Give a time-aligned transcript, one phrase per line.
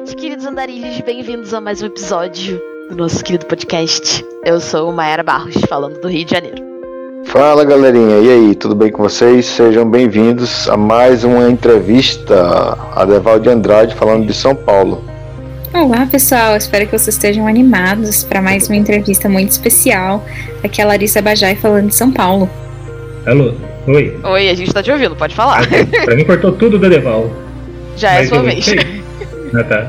[0.00, 0.98] noite, queridos andarilhos.
[1.02, 4.24] Bem-vindos a mais um episódio do nosso querido podcast.
[4.46, 6.62] Eu sou Maera Barros, falando do Rio de Janeiro.
[7.26, 9.44] Fala galerinha, e aí, tudo bem com vocês?
[9.44, 15.04] Sejam bem-vindos a mais uma entrevista a Devalde Andrade falando de São Paulo.
[15.74, 20.24] Olá pessoal, espero que vocês estejam animados para mais uma entrevista muito especial.
[20.64, 22.48] Aqui é a Larissa Bajai falando de São Paulo.
[23.26, 23.52] Alô,
[23.86, 24.18] oi.
[24.24, 25.66] Oi, a gente tá te ouvindo, pode falar.
[26.06, 27.30] Pra mim cortou tudo da Deval.
[27.96, 28.66] Já é a sua vez.
[29.52, 29.84] Ah, tá.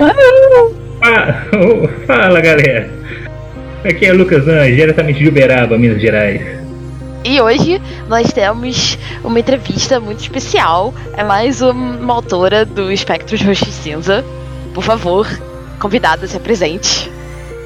[1.02, 2.88] ah, oh, fala galera.
[3.84, 6.40] Aqui é Lucas Anjo, diretamente de Uberaba, Minas Gerais.
[7.24, 10.94] E hoje nós temos uma entrevista muito especial.
[11.16, 14.24] É mais uma autora do Espectro de Roxo e Cinza.
[14.72, 15.28] Por favor,
[15.78, 17.10] convidada, se apresente.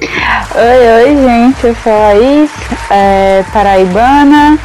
[0.01, 1.67] Oi, oi, gente.
[1.67, 2.51] Eu sou a Laís,
[2.91, 4.59] é, paraibana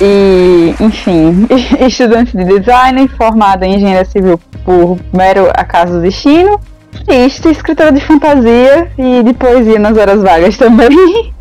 [0.00, 1.46] e, enfim,
[1.86, 6.60] estudante de design, formada em engenharia civil por mero acaso do destino.
[7.08, 11.32] Isto, escritora de fantasia e de poesia nas horas vagas também.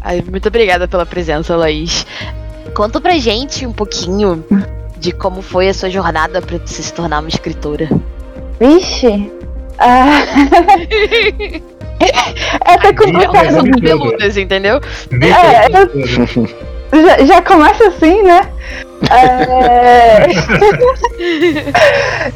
[0.00, 2.06] Ai, muito obrigada pela presença, Laís.
[2.74, 4.44] Conta pra gente um pouquinho
[4.98, 7.88] de como foi a sua jornada para você se tornar uma escritora.
[8.58, 9.30] Vixe!
[9.78, 10.22] Ah...
[12.00, 13.52] é até complicado.
[13.52, 14.80] São peludas, entendeu?
[15.12, 16.77] É, eu...
[16.92, 18.48] já, já começa assim, né?
[19.10, 20.26] É...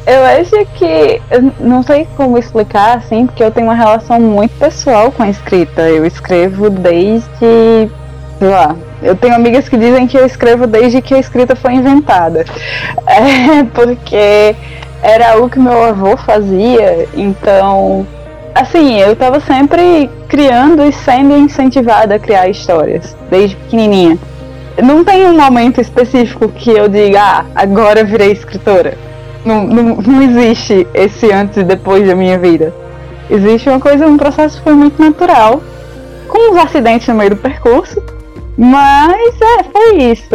[0.07, 1.21] eu acho que.
[1.59, 5.81] Não sei como explicar, assim, porque eu tenho uma relação muito pessoal com a escrita.
[5.81, 7.27] Eu escrevo desde.
[7.39, 7.89] sei
[8.41, 8.75] lá.
[9.01, 12.45] Eu tenho amigas que dizem que eu escrevo desde que a escrita foi inventada.
[13.07, 14.55] É, porque
[15.01, 18.07] era algo que meu avô fazia, então.
[18.55, 24.19] Assim, eu estava sempre criando e sendo incentivada a criar histórias, desde pequenininha
[24.81, 28.97] não tem um momento específico que eu diga, ah, agora virei escritora.
[29.45, 32.73] Não, não, não existe esse antes e depois da minha vida.
[33.29, 35.61] Existe uma coisa, um processo que foi muito natural,
[36.27, 38.01] com uns acidentes no meio do percurso,
[38.57, 40.29] mas é, foi isso.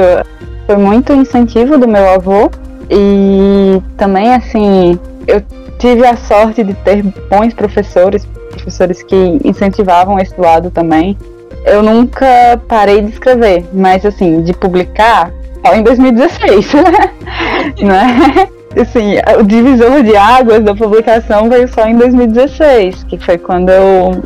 [0.66, 2.50] Foi muito incentivo do meu avô
[2.90, 5.42] e também assim, eu
[5.78, 11.16] tive a sorte de ter bons professores, professores que incentivavam esse lado também
[11.64, 15.31] eu nunca parei de escrever, mas assim, de publicar
[15.64, 16.72] só em 2016,
[17.82, 18.48] né?
[18.81, 24.22] Assim, o divisor de águas da publicação veio só em 2016, que foi quando eu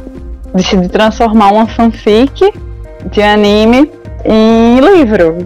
[0.54, 2.52] decidi transformar uma fanfic
[3.10, 3.90] de anime
[4.24, 5.38] em livro.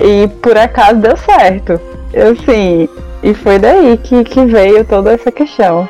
[0.00, 1.80] E por acaso deu certo.
[2.12, 2.88] Eu sim,
[3.22, 5.88] e foi daí que, que veio toda essa questão.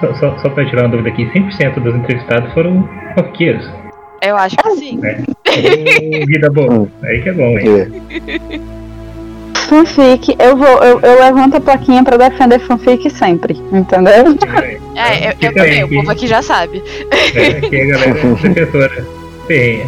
[0.00, 3.68] Só, só, só para tirar uma dúvida aqui, 100% dos entrevistados foram fanfiqueiros.
[4.20, 5.00] Eu acho que sim.
[5.04, 6.24] É.
[6.26, 6.88] vida boa.
[7.02, 8.62] Aí que é bom, hein?
[9.68, 14.36] Fanfic, eu vou, eu, eu levanto a plaquinha pra defender fanfic sempre, entendeu?
[14.96, 16.82] É, eu, eu também, o povo aqui já sabe.
[17.34, 19.06] É, aqui a galera defensora
[19.46, 19.86] ferrenha.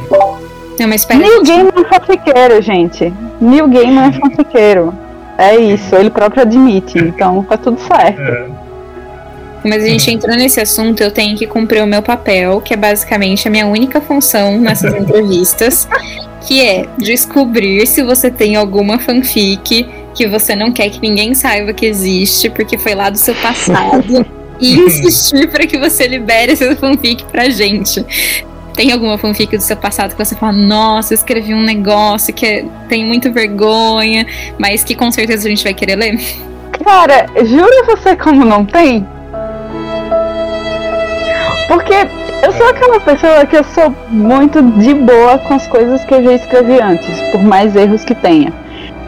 [0.78, 3.12] Não, mas espera é fanfiqueiro, gente.
[3.40, 4.94] New Game é fanfiqueiro.
[5.38, 8.20] É isso, ele próprio admite, então tá tudo certo.
[8.20, 8.59] É.
[9.64, 12.76] Mas a gente entrou nesse assunto, eu tenho que cumprir o meu papel, que é
[12.76, 15.88] basicamente a minha única função nessas entrevistas,
[16.46, 21.72] que é descobrir se você tem alguma fanfic que você não quer que ninguém saiba
[21.72, 24.26] que existe, porque foi lá do seu passado,
[24.60, 28.04] e insistir para que você libere essa fanfic pra gente.
[28.74, 32.64] Tem alguma fanfic do seu passado que você fala, nossa, escrevi um negócio que é,
[32.88, 34.26] tem muito vergonha,
[34.58, 36.18] mas que com certeza a gente vai querer ler?
[36.84, 39.06] Cara, jura você como não tem?
[41.70, 41.94] Porque
[42.42, 46.20] eu sou aquela pessoa que eu sou muito de boa com as coisas que eu
[46.20, 48.52] já escrevi antes, por mais erros que tenha.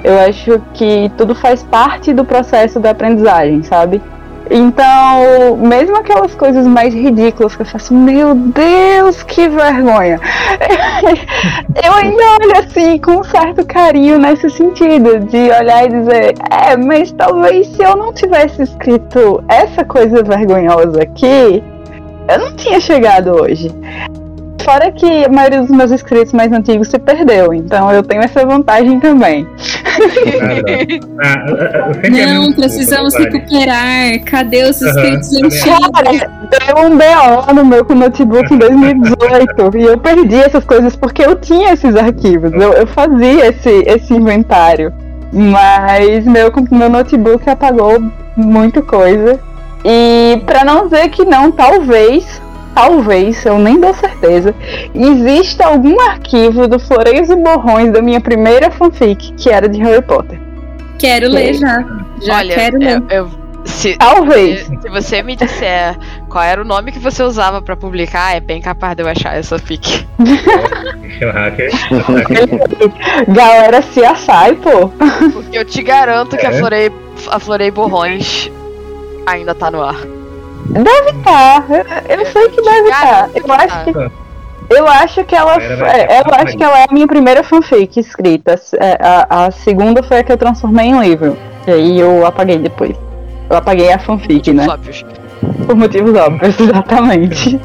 [0.04, 4.00] Eu acho que tudo faz parte do processo da aprendizagem, sabe?
[4.48, 10.20] Então, mesmo aquelas coisas mais ridículas que eu faço, meu Deus, que vergonha!
[11.82, 16.76] eu ainda olho assim com um certo carinho nesse sentido, de olhar e dizer, é,
[16.76, 21.60] mas talvez se eu não tivesse escrito essa coisa vergonhosa aqui,
[22.28, 23.70] eu não tinha chegado hoje.
[24.62, 28.46] Fora que a maioria dos meus inscritos mais antigos se perdeu, então eu tenho essa
[28.46, 29.46] vantagem também.
[31.20, 31.44] Ah, ah,
[32.04, 34.20] ah, não, precisamos recuperar.
[34.24, 35.46] Cadê os inscritos uhum.
[35.46, 35.62] antigos?
[35.62, 36.10] Cara,
[36.48, 41.36] deu um BO no meu notebook em 2018 e eu perdi essas coisas porque eu
[41.36, 44.92] tinha esses arquivos, eu, eu fazia esse, esse inventário.
[45.32, 48.02] Mas meu, meu notebook apagou
[48.36, 49.40] muita coisa
[49.84, 52.40] e para não dizer que não, talvez,
[52.74, 54.54] talvez, eu nem dou certeza,
[54.94, 60.02] exista algum arquivo do Floreios e Borrões da minha primeira fanfic, que era de Harry
[60.02, 60.40] Potter.
[60.98, 61.84] Quero ler já.
[62.20, 63.02] Já Olha, quero ler.
[63.10, 63.30] Eu, eu,
[63.64, 64.66] Se, Talvez.
[64.66, 65.96] se você me disser
[66.28, 69.36] qual era o nome que você usava pra publicar, é bem capaz de eu achar
[69.36, 70.06] essa fic.
[71.20, 71.24] É.
[71.26, 71.70] É.
[73.32, 74.88] Galera se assai, pô.
[75.32, 76.58] Porque eu te garanto que a É?
[76.58, 76.92] Florei,
[77.28, 78.50] a Florei Borrões
[79.26, 79.96] ainda tá no ar.
[81.24, 83.28] Tá, eu, eu sei que deve estar.
[83.28, 83.84] Garanto que Eu acho tá.
[83.84, 87.98] que Eu acho que ela, é, eu acho que ela é a minha primeira fanfic
[87.98, 88.54] escrita.
[88.78, 91.36] É, A, a segunda foi a que eu transformei em livro.
[91.66, 92.96] E aí eu apaguei depois.
[93.50, 94.66] Eu apaguei a fanfic, né?
[94.68, 95.04] Óbvios.
[95.66, 97.60] Por motivos óbvios, exatamente.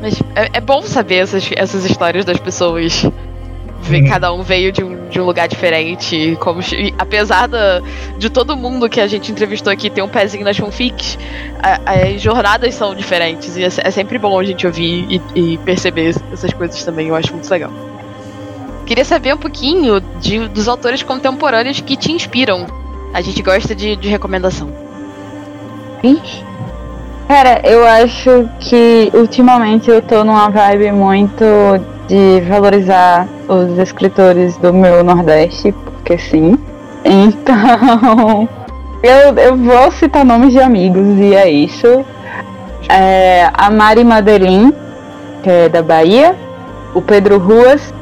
[0.00, 3.06] Mas é, é bom saber essas, essas histórias das pessoas.
[4.08, 6.36] Cada um veio de um, de um lugar diferente.
[6.40, 6.60] Como,
[6.98, 7.80] apesar da,
[8.18, 11.18] de todo mundo que a gente entrevistou aqui ter um pezinho nas fanfics,
[11.84, 13.56] as jornadas são diferentes.
[13.56, 17.08] E é, é sempre bom a gente ouvir e, e perceber essas coisas também.
[17.08, 17.70] Eu acho muito legal.
[18.86, 22.66] Queria saber um pouquinho de, dos autores contemporâneos que te inspiram.
[23.12, 24.68] A gente gosta de, de recomendação.
[27.26, 31.44] Cara, eu acho que ultimamente eu tô numa vibe muito
[32.06, 36.58] de valorizar os escritores do meu Nordeste, porque sim.
[37.04, 38.48] Então,
[39.02, 42.04] eu, eu vou citar nomes de amigos e é isso.
[42.88, 44.72] É, a Mari Madeline,
[45.42, 46.34] que é da Bahia.
[46.94, 47.92] O Pedro Ruas,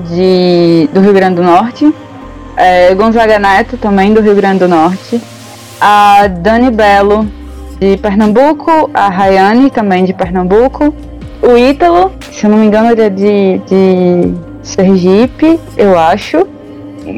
[0.00, 1.92] de, do Rio Grande do Norte.
[2.56, 5.20] É, Gonzaga Neto, também do Rio Grande do Norte.
[5.80, 7.26] A Dani Belo,
[7.78, 10.92] de Pernambuco, a Rayane, também de Pernambuco,
[11.42, 16.46] o Ítalo, se eu não me engano, ele é de, de Sergipe, eu acho.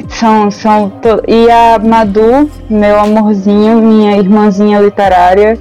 [0.08, 5.58] São, são to- e a Madu, meu amorzinho, minha irmãzinha literária,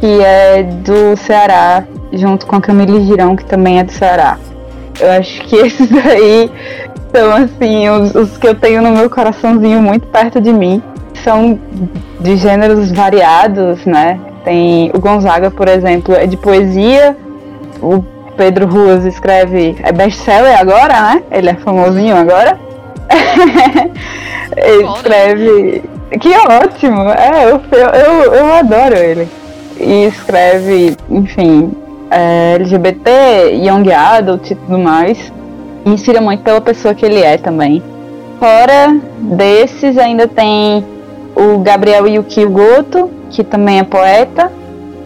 [0.00, 4.38] que é do Ceará, junto com a Camille Girão, que também é do Ceará.
[5.00, 6.50] Eu acho que esses aí
[7.12, 10.80] são assim os, os que eu tenho no meu coraçãozinho muito perto de mim.
[11.24, 11.58] São
[12.20, 14.18] de gêneros variados, né?
[14.44, 17.16] Tem o Gonzaga, por exemplo, é de poesia.
[17.82, 18.04] O
[18.36, 21.22] Pedro Ruas escreve, é best-seller agora, né?
[21.30, 22.58] Ele é famosinho agora.
[24.56, 25.82] ele escreve.
[26.20, 27.10] Que ótimo!
[27.10, 29.28] É, eu, eu, eu, adoro ele.
[29.78, 31.72] E escreve, enfim,
[32.10, 33.10] é, LGBT,
[33.54, 35.32] Young Adult e tudo mais.
[35.84, 37.82] Me inspira muito pela pessoa que ele é também.
[38.38, 40.84] Fora desses, ainda tem
[41.34, 44.52] o Gabriel Yukio Goto, que também é poeta.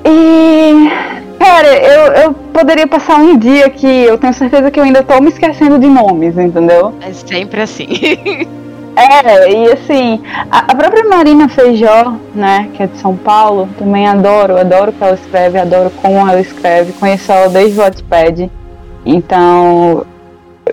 [0.04, 0.90] E.
[1.38, 5.20] Cara, eu, eu poderia passar um dia que eu tenho certeza que eu ainda tô
[5.20, 6.94] me esquecendo de nomes, entendeu?
[7.00, 7.86] É sempre assim.
[8.98, 14.06] É, e assim, a, a própria Marina Feijó, né, que é de São Paulo, também
[14.08, 18.50] adoro, adoro o que ela escreve, adoro como ela escreve, conheço ela desde o Wattpad,
[19.04, 20.06] então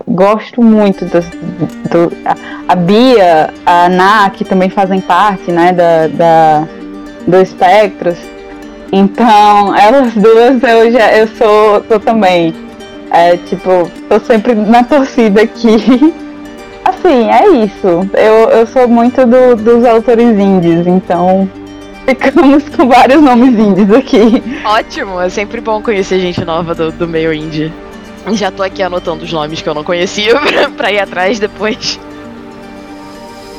[0.08, 2.34] gosto muito das- do, a,
[2.72, 6.66] a Bia, a Ana, que também fazem parte, né, da, da,
[7.28, 8.16] do Espectros,
[8.92, 12.54] então elas duas eu já, eu sou, sou também,
[13.10, 16.14] é, tipo, tô sempre na torcida aqui.
[16.84, 18.08] Assim, é isso.
[18.12, 21.48] Eu, eu sou muito do- dos autores indies, então
[22.06, 24.42] ficamos com vários nomes indies aqui.
[24.66, 27.72] Ótimo, é sempre bom conhecer gente nova do, do meio indie.
[28.32, 31.98] Já tô aqui anotando os nomes que eu não conhecia pra, pra ir atrás depois.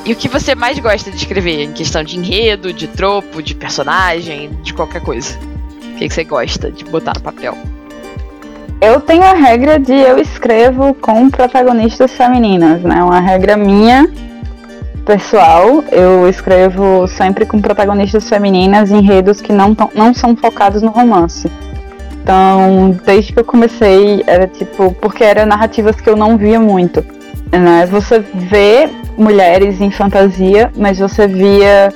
[0.05, 1.63] E o que você mais gosta de escrever?
[1.63, 5.35] Em questão de enredo, de tropo, de personagem, de qualquer coisa?
[5.81, 7.57] O que, você gosta de botar no papel?
[8.79, 13.03] Eu tenho a regra de eu escrevo com protagonistas femininas, né?
[13.03, 14.07] Uma regra minha
[15.07, 15.83] pessoal.
[15.91, 21.50] Eu escrevo sempre com protagonistas femininas em enredos que não, não são focados no romance.
[22.21, 27.03] Então, desde que eu comecei, era tipo, porque eram narrativas que eu não via muito.
[27.51, 27.88] Né?
[27.88, 31.93] Você vê mulheres em fantasia, mas você via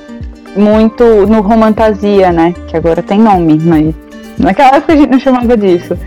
[0.55, 2.53] muito no romantasia, né?
[2.67, 3.93] Que agora tem nome, mas
[4.37, 5.97] naquela época a gente não chamava disso.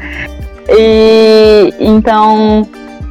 [0.69, 2.67] E então,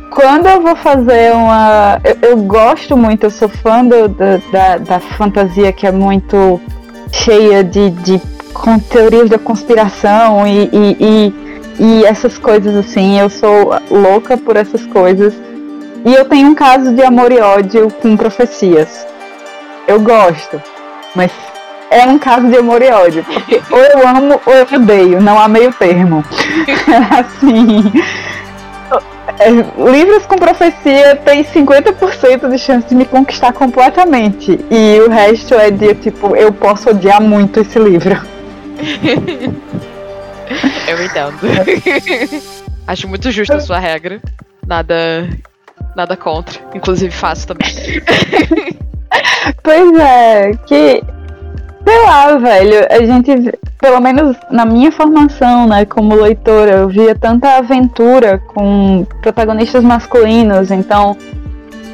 [0.09, 1.99] quando eu vou fazer uma.
[2.03, 4.09] Eu, eu gosto muito, eu sou fã do-
[4.51, 6.59] da, da, fantasia que é muito
[7.11, 8.21] cheia de, de
[8.53, 11.33] com teorias da conspiração e, e, e,
[11.79, 13.19] e essas coisas assim.
[13.19, 15.33] Eu sou louca por essas coisas.
[16.03, 19.05] E eu tenho um caso de amor e ódio com profecias.
[19.87, 20.61] Eu gosto,
[21.15, 21.31] mas
[21.91, 23.25] é um caso de amor e ódio.
[23.69, 26.23] Ou eu amo ou eu odeio, não há meio termo.
[27.11, 27.91] assim.
[29.39, 29.49] é,
[29.91, 34.59] livros com profecia tem 50% de chance de me conquistar completamente.
[34.71, 38.19] E o resto é de tipo, eu posso odiar muito esse livro.
[40.87, 41.37] Eu entendo.
[42.85, 44.19] Acho muito justa a sua regra.
[44.67, 45.29] Nada.
[45.95, 46.59] Nada contra.
[46.73, 47.69] Inclusive faço também.
[49.63, 51.03] Pois é, que
[51.83, 57.15] Sei lá, velho, a gente, pelo menos na minha formação, né, como leitora, eu via
[57.15, 61.17] tanta aventura com protagonistas masculinos, então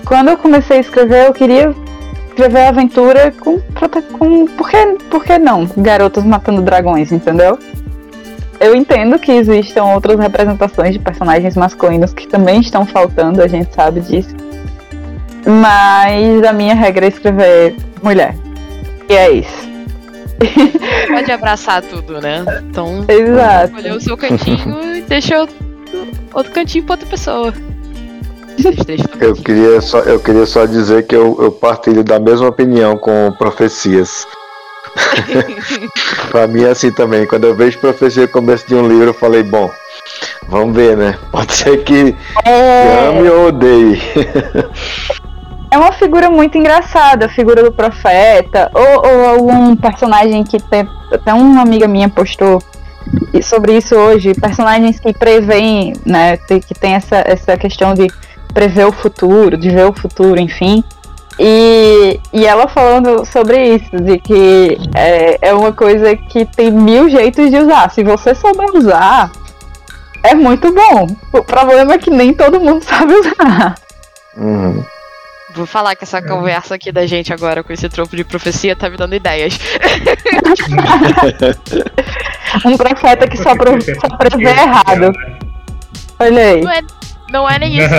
[0.06, 1.74] quando eu comecei a escrever, eu queria
[2.28, 3.60] escrever aventura com,
[4.20, 4.78] com por, que,
[5.10, 5.66] por que não?
[5.78, 7.58] Garotas matando dragões, entendeu?
[8.60, 13.74] Eu entendo que existam outras representações de personagens masculinos que também estão faltando, a gente
[13.74, 14.36] sabe disso.
[15.46, 18.36] Mas a minha regra é escrever mulher.
[19.08, 19.68] E é isso.
[21.08, 22.44] Pode abraçar tudo, né?
[22.70, 23.66] Então, Exato.
[23.66, 25.48] escolheu o seu cantinho e deixa
[26.34, 27.54] outro cantinho pra outra pessoa.
[29.20, 33.32] Eu queria só, eu queria só dizer que eu, eu partilho da mesma opinião com
[33.38, 34.26] profecias.
[36.32, 37.26] pra mim é assim também.
[37.26, 39.72] Quando eu vejo profecia no começo de um livro, eu falei, bom,
[40.48, 41.18] vamos ver, né?
[41.32, 43.08] Pode ser que É...
[43.08, 44.02] ame ou odeie.
[45.70, 50.88] É uma figura muito engraçada, a figura do profeta, ou, ou algum personagem que tem.
[51.12, 52.62] Até uma amiga minha postou
[53.42, 56.38] sobre isso hoje, personagens que preveem, né?
[56.38, 58.08] Que tem essa, essa questão de
[58.54, 60.84] prever o futuro, de ver o futuro, enfim.
[61.40, 67.10] E, e ela falando sobre isso, de que é, é uma coisa que tem mil
[67.10, 67.92] jeitos de usar.
[67.92, 69.32] Se você souber usar,
[70.24, 71.08] é muito bom.
[71.32, 73.76] O problema é que nem todo mundo sabe usar.
[74.36, 74.84] Uhum.
[75.54, 78.90] Vou falar que essa conversa aqui da gente agora com esse tropo de profecia tá
[78.90, 79.58] me dando ideias.
[82.66, 85.12] Um profeta que só, pro, só prevê errado.
[86.20, 86.62] Olha aí.
[86.62, 86.82] Não é,
[87.32, 87.88] não é nem isso.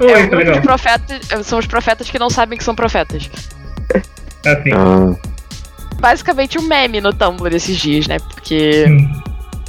[0.00, 0.54] É, Oi, é tá um grupo legal.
[0.54, 3.28] de profetas, são os profetas que não sabem que são profetas.
[4.44, 4.70] Assim.
[4.72, 5.16] Ah,
[5.98, 8.18] Basicamente um meme no Tumblr esses dias, né?
[8.18, 9.22] Porque Hum.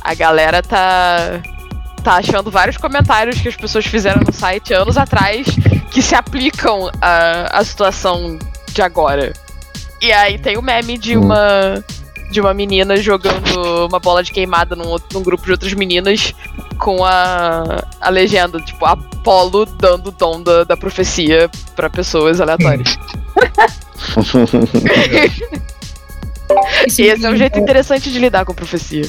[0.04, 1.40] a galera tá
[2.04, 5.46] tá achando vários comentários que as pessoas fizeram no site anos atrás
[5.92, 8.38] que se aplicam à, à situação
[8.72, 9.34] de agora.
[10.02, 11.24] E aí tem o meme de Hum.
[11.26, 11.84] uma
[12.32, 16.34] de uma menina jogando uma bola de queimada num, outro- num grupo de outras meninas
[16.78, 22.98] com a, a legenda, tipo, Apolo dando o dom da, da profecia pra pessoas aleatórias.
[26.88, 29.06] E esse é um jeito interessante de lidar com profecia.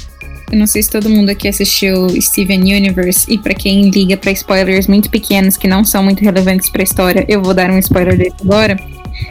[0.51, 4.33] Eu não sei se todo mundo aqui assistiu Steven Universe, e pra quem liga pra
[4.33, 8.17] spoilers muito pequenos que não são muito relevantes pra história, eu vou dar um spoiler
[8.17, 8.77] desse agora.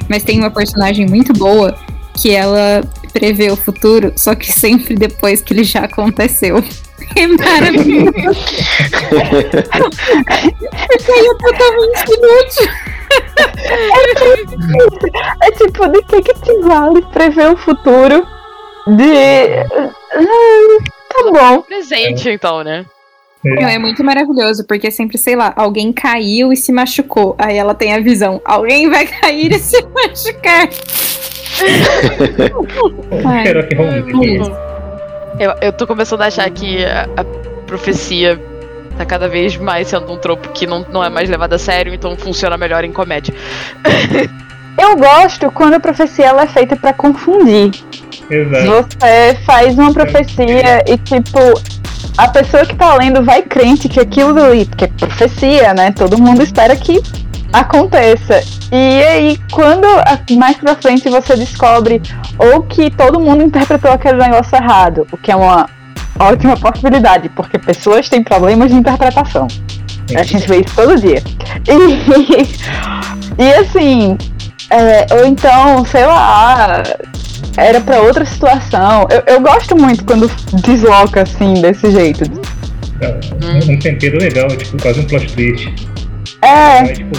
[0.08, 1.77] Mas tem uma personagem muito boa
[2.18, 2.82] que ela
[3.14, 6.64] prevê o futuro, só que sempre depois que ele já aconteceu.
[7.16, 8.12] É maravilhoso.
[10.28, 12.68] Aí eu totalmente inútil.
[15.42, 18.26] É tipo, de que que te vale prever o futuro
[18.88, 19.64] de.
[21.10, 21.62] Tá bom.
[21.62, 22.86] Presente, então, né?
[23.44, 27.36] Não, é muito maravilhoso, porque sempre, sei lá, alguém caiu e se machucou.
[27.38, 30.70] Aí ela tem a visão, alguém vai cair e se machucar.
[33.26, 33.44] Ai,
[34.36, 34.52] isso.
[35.40, 37.24] Eu, eu tô começando a achar que a, a
[37.66, 38.40] profecia
[38.98, 41.94] tá cada vez mais sendo um tropo que não, não é mais levado a sério,
[41.94, 43.34] então funciona melhor em comédia.
[44.80, 47.72] Eu gosto quando a profecia ela é feita pra confundir.
[48.30, 48.96] Exato.
[49.00, 51.40] Você faz uma profecia e, tipo,
[52.16, 55.92] a pessoa que tá lendo vai crente que aquilo ali, porque é profecia, né?
[55.92, 57.02] Todo mundo espera que
[57.54, 58.42] aconteça.
[58.72, 62.01] E aí, quando a- mais pra frente você descobre
[62.38, 65.70] ou que todo mundo interpretou aquele negócio errado, o que é uma
[66.20, 69.48] ótima possibilidade, porque pessoas têm problemas de interpretação.
[70.16, 71.22] A gente vê isso todo dia.
[73.38, 74.18] E, e assim,
[74.70, 76.82] é, ou então, sei lá,
[77.58, 79.08] era pra outra situação.
[79.10, 80.30] Eu, eu gosto muito quando
[80.62, 82.24] desloca assim, desse jeito.
[83.44, 85.74] Um, um tempero legal, tipo, quase um plot twist.
[86.41, 87.17] É, tipo,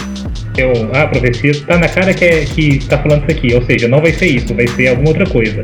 [0.57, 3.61] eu, ah, a profecia tá na cara que, é, que tá falando isso aqui, ou
[3.65, 5.61] seja, não vai ser isso, vai ser alguma outra coisa.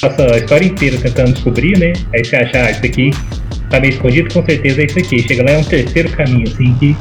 [0.00, 1.92] Passa a história inteira tentando descobrir, né?
[2.14, 3.10] Aí você acha, ah, isso aqui
[3.70, 5.22] tá meio escondido, com certeza é isso aqui.
[5.26, 6.96] Chega lá, é um terceiro caminho, assim, que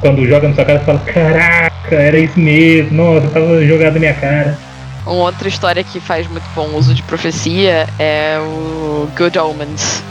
[0.00, 4.00] quando joga na sua cara, você fala, caraca, era isso mesmo, nossa, tava jogado na
[4.00, 4.58] minha cara.
[5.06, 10.02] Uma outra história que faz muito bom uso de profecia é o Good Omens.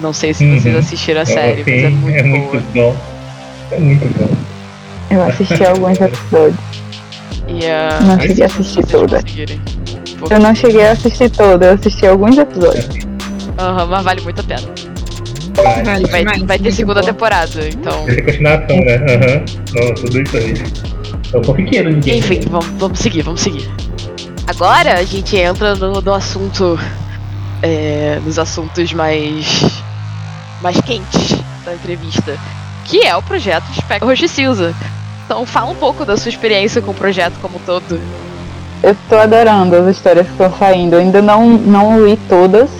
[0.00, 0.78] Não sei se vocês Uhum.
[0.80, 2.38] assistiram a série, mas é muito é boa.
[2.52, 2.96] muito bom.
[3.72, 4.28] É muito bom.
[5.10, 6.58] Eu assisti alguns episódios.
[7.46, 9.22] E, uh, Não cheguei a assistir vocês toda.
[9.22, 9.60] conseguirem.
[10.30, 12.88] Eu não cheguei a assistir toda, eu assisti alguns episódios.
[13.58, 14.62] Aham, mas vale muito a pena.
[15.54, 15.82] Vai.
[15.82, 18.04] Vale Vai, demais, vai ter segunda temporada, então.
[18.04, 18.94] Vai ter continuação, né?
[18.96, 19.44] Aham.
[19.74, 20.54] Nossa, tudo isso aí.
[21.32, 22.18] Eu tô pequeno, ninguém.
[22.18, 23.68] Enfim, vamos, vamos seguir, vamos seguir.
[24.46, 26.78] Agora a gente entra no, no assunto.
[27.62, 29.82] é, nos assuntos mais.
[30.62, 32.36] mais quentes da entrevista.
[32.84, 34.74] Que é o projeto Spectre Roxicilza.
[35.28, 38.00] Então fala um pouco da sua experiência com o projeto como todo.
[38.82, 40.94] eu tô adorando as histórias que estão saindo.
[40.94, 42.70] Eu ainda não, não li todas,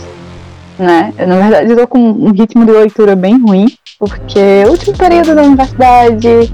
[0.78, 1.12] né?
[1.18, 3.66] Eu, na verdade, tô com um ritmo de leitura bem ruim,
[3.98, 6.50] porque é último período da universidade,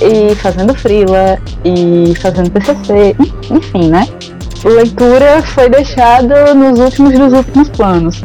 [0.00, 3.16] e fazendo frila, e fazendo TCC,
[3.50, 4.06] enfim, né?
[4.62, 8.22] Leitura foi deixada nos últimos dos últimos planos.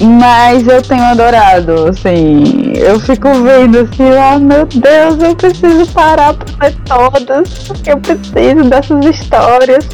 [0.00, 2.72] Mas eu tenho adorado, assim.
[2.74, 7.70] Eu fico vendo assim, ah, meu Deus, eu preciso parar pra ler todas.
[7.86, 9.88] Eu preciso dessas histórias.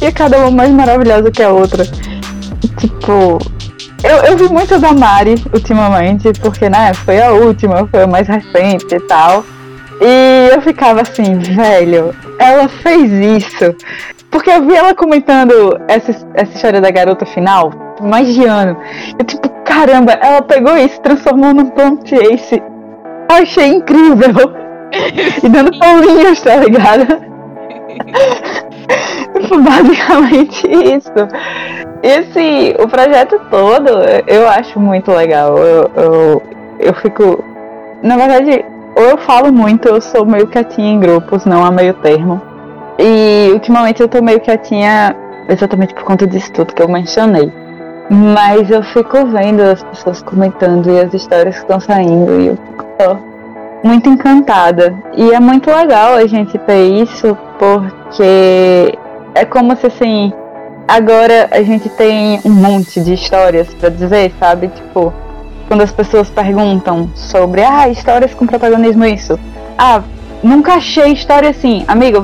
[0.00, 1.84] E cada uma mais maravilhosa que a outra.
[2.78, 3.38] Tipo,
[4.02, 8.26] eu, eu vi muito da Mari ultimamente, porque, né, foi a última, foi a mais
[8.26, 9.44] recente e tal.
[10.00, 13.74] E eu ficava assim, velho, ela fez isso.
[14.30, 17.70] Porque eu vi ela comentando essa, essa história da garota final,
[18.06, 18.76] mais de ano.
[19.18, 22.62] Eu tipo, caramba, ela pegou isso, transformou num Prompt Ace.
[23.30, 24.64] Eu achei incrível.
[25.42, 27.34] e dando paulinhos, tá ligado?
[29.48, 31.12] Foi basicamente isso.
[32.02, 33.88] E assim, o projeto todo
[34.26, 35.56] eu acho muito legal.
[35.58, 36.42] Eu, eu,
[36.78, 37.42] eu fico.
[38.02, 38.64] Na verdade,
[38.96, 42.40] ou eu falo muito, eu sou meio quietinha em grupos, não há meio termo.
[42.98, 45.16] E ultimamente eu tô meio quietinha
[45.48, 47.52] exatamente por conta disso tudo que eu mencionei.
[48.10, 52.56] Mas eu fico vendo as pessoas comentando e as histórias que estão saindo e eu
[52.56, 52.84] fico
[53.82, 54.94] muito encantada.
[55.16, 58.98] E é muito legal a gente ter isso porque
[59.34, 60.32] é como se assim,
[60.88, 64.68] agora a gente tem um monte de histórias para dizer, sabe?
[64.68, 65.12] Tipo,
[65.68, 69.38] quando as pessoas perguntam sobre ah, histórias com protagonismo isso.
[69.78, 70.02] Ah,
[70.42, 71.84] nunca achei história assim.
[71.88, 72.22] Amiga,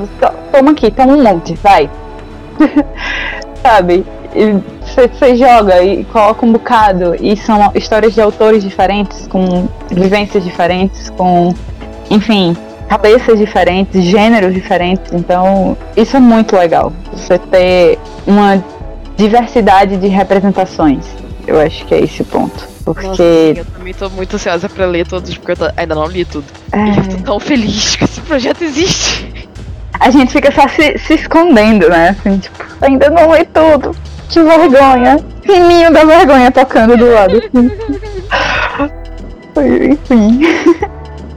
[0.53, 1.91] toma aqui, toma um monte, vai.
[3.63, 4.07] Sabe?
[4.33, 11.11] Você joga e coloca um bocado e são histórias de autores diferentes, com vivências diferentes,
[11.11, 11.55] com,
[12.11, 12.57] enfim,
[12.89, 15.13] cabeças diferentes, gêneros diferentes.
[15.13, 16.93] Então, isso é muito legal.
[17.13, 18.63] Você ter uma
[19.17, 21.07] diversidade de representações.
[21.47, 22.69] Eu acho que é esse o ponto.
[22.85, 23.07] Porque.
[23.07, 25.73] Nossa, eu também tô muito ansiosa pra ler todos, porque eu tô...
[25.77, 26.47] ainda não li tudo.
[26.73, 26.79] É...
[26.79, 29.49] E eu tô tão feliz que esse projeto existe.
[29.99, 32.17] A gente fica só se, se escondendo, né?
[32.19, 33.95] Assim, tipo, ainda não li tudo.
[34.31, 35.19] Que vergonha.
[35.45, 37.39] Sininho da vergonha tocando do lado.
[37.39, 37.71] Assim.
[39.91, 40.41] Enfim.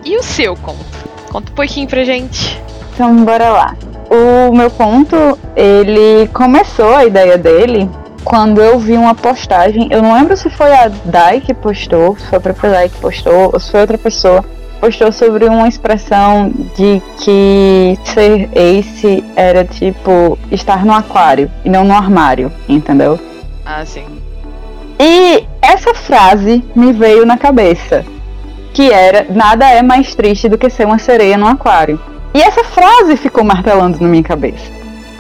[0.06, 0.86] E o seu conto?
[1.32, 2.62] Conta um pouquinho pra gente.
[2.94, 3.76] Então, bora lá.
[4.10, 7.90] O meu conto, ele começou a ideia dele
[8.24, 12.26] quando eu vi uma postagem, eu não lembro se foi a Dai que postou, se
[12.28, 14.46] foi a própria Dai que postou, ou se foi outra pessoa,
[14.84, 21.86] postou sobre uma expressão de que ser ace era tipo estar no aquário e não
[21.86, 23.18] no armário, entendeu?
[23.66, 24.04] Ah, sim.
[25.00, 28.04] E essa frase me veio na cabeça,
[28.74, 31.98] que era nada é mais triste do que ser uma sereia no aquário.
[32.34, 34.70] E essa frase ficou martelando na minha cabeça.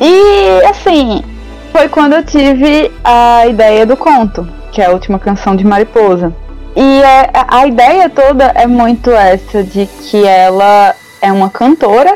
[0.01, 1.23] E assim,
[1.71, 6.35] foi quando eu tive a ideia do conto, que é a última canção de Mariposa.
[6.75, 12.15] E é, a ideia toda é muito essa de que ela é uma cantora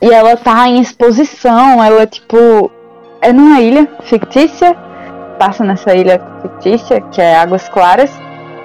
[0.00, 2.70] e ela tá em exposição, ela tipo
[3.20, 4.74] é numa ilha fictícia,
[5.38, 8.10] passa nessa ilha fictícia que é Águas Claras.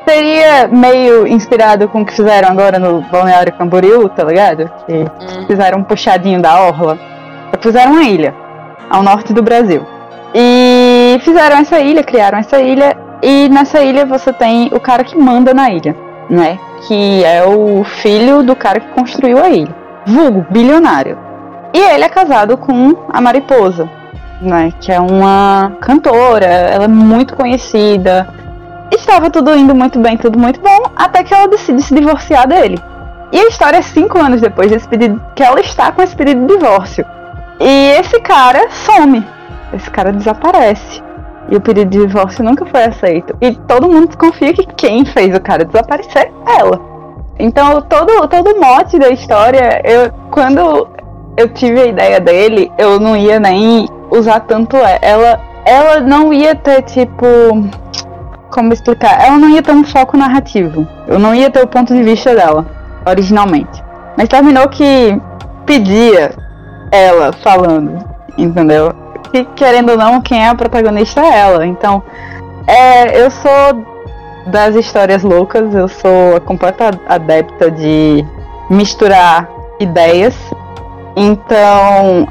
[0.07, 4.69] Seria meio inspirado com o que fizeram agora no Balneário Camboriú, tá ligado?
[4.85, 5.47] Que hum.
[5.47, 6.99] fizeram um puxadinho da orla.
[7.59, 8.35] Fizeram uma ilha
[8.89, 9.83] ao norte do Brasil.
[10.33, 15.17] E fizeram essa ilha, criaram essa ilha, e nessa ilha você tem o cara que
[15.17, 15.95] manda na ilha,
[16.29, 16.59] né?
[16.88, 19.75] Que é o filho do cara que construiu a ilha.
[20.05, 21.17] Vulgo, bilionário.
[21.73, 23.89] E ele é casado com a Mariposa,
[24.39, 24.71] né?
[24.79, 28.27] Que é uma cantora, ela é muito conhecida.
[28.91, 32.79] Estava tudo indo muito bem, tudo muito bom, até que ela decide se divorciar dele.
[33.31, 36.45] E a história é cinco anos depois desse pedido, que ela está com esse pedido
[36.45, 37.03] de divórcio.
[37.59, 39.25] E esse cara some
[39.73, 41.03] esse cara desaparece.
[41.49, 43.36] E o pedido de divórcio nunca foi aceito.
[43.39, 46.79] E todo mundo desconfia que quem fez o cara desaparecer é ela.
[47.38, 50.88] Então, todo, todo mote da história, eu, quando
[51.38, 55.39] eu tive a ideia dele, eu não ia nem usar tanto ela.
[55.65, 57.25] Ela não ia ter, tipo.
[58.49, 59.21] Como explicar?
[59.21, 60.88] Ela não ia ter um foco narrativo.
[61.08, 62.65] Eu não ia ter o ponto de vista dela,
[63.05, 63.84] originalmente.
[64.17, 65.19] Mas terminou que
[65.65, 66.31] pedia
[66.91, 68.03] ela falando,
[68.38, 68.93] entendeu?
[69.35, 71.65] Que, querendo ou não, quem é a protagonista é ela.
[71.65, 72.01] Então,
[72.67, 73.85] é, eu sou
[74.47, 78.23] das histórias loucas, eu sou a completa adepta de
[78.69, 80.35] misturar ideias.
[81.15, 82.27] Então,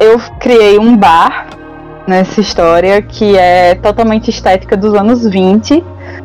[0.00, 1.48] eu criei um bar
[2.06, 5.84] nessa história que é totalmente estética dos anos 20,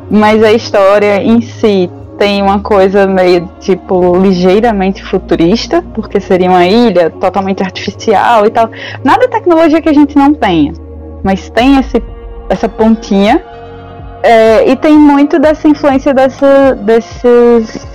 [0.09, 1.89] mas a história em si
[2.21, 8.69] tem uma coisa meio tipo ligeiramente futurista, porque seria uma ilha totalmente artificial e tal.
[9.03, 10.71] Nada tecnologia que a gente não tenha,
[11.23, 11.99] mas tem esse,
[12.47, 13.43] essa pontinha.
[14.21, 17.87] É, e tem muito dessa influência dessa, desses,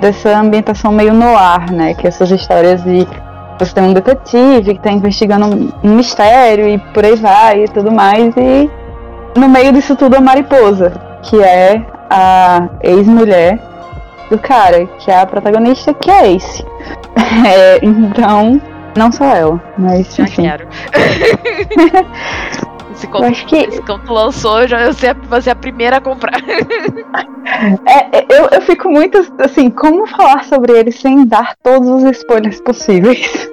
[0.00, 1.92] dessa ambientação meio no ar, né?
[1.94, 3.04] Que essas histórias de
[3.58, 7.90] você tem um detetive que está investigando um, mistério e por aí vai e tudo
[7.90, 8.32] mais.
[8.36, 8.70] E
[9.36, 10.92] no meio disso tudo a mariposa,
[11.24, 13.58] que é a ex-mulher
[14.30, 16.64] do cara, que é a protagonista, que é Ace.
[17.46, 18.60] É, então,
[18.96, 20.42] não só ela, mas Já enfim.
[20.42, 20.68] quero.
[22.94, 25.96] Esse conto, Eu acho que- esse conto lançou, já eu sei, você é a primeira
[25.96, 26.40] a comprar.
[27.86, 32.02] É, é, eu, eu fico muito assim, como falar sobre ele sem dar todos os
[32.16, 33.48] spoilers possíveis?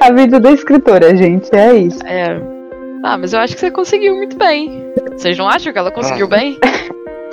[0.00, 2.00] a vida da escritora, gente, é isso.
[2.04, 2.38] É.
[3.02, 4.84] Ah, mas eu acho que você conseguiu muito bem.
[5.16, 6.36] Vocês não acham que ela conseguiu Ah.
[6.36, 6.58] bem?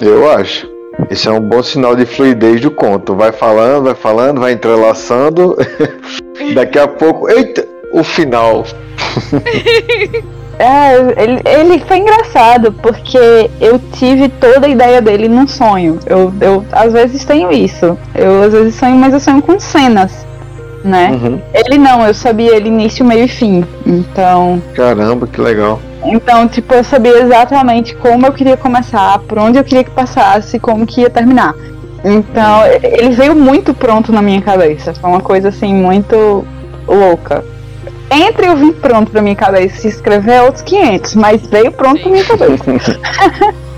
[0.02, 0.68] Eu acho.
[1.10, 3.16] Esse é um bom sinal de fluidez do conto.
[3.16, 5.56] Vai falando, vai falando, vai entrelaçando.
[6.54, 7.30] Daqui a pouco.
[7.30, 7.68] Eita!
[7.94, 8.66] O final.
[10.62, 15.98] É, ele, ele foi engraçado, porque eu tive toda a ideia dele num sonho.
[16.06, 17.98] Eu, eu às vezes tenho isso.
[18.14, 20.28] Eu às vezes sonho, mas eu sonho com cenas,
[20.84, 21.12] né?
[21.12, 21.42] Uhum.
[21.54, 23.66] Ele não, eu sabia ele início, meio e fim.
[23.86, 24.62] Então.
[24.76, 25.80] Caramba, que legal.
[26.06, 30.60] Então, tipo, eu sabia exatamente como eu queria começar, por onde eu queria que passasse,
[30.60, 31.54] como que ia terminar.
[32.04, 34.94] Então, ele veio muito pronto na minha cabeça.
[34.94, 36.46] Foi uma coisa assim muito
[36.88, 37.44] louca.
[38.12, 41.72] Entre eu vir pronto pra minha cabeça e se escrever é outros 500, mas veio
[41.72, 43.00] pronto pra minha cabeça.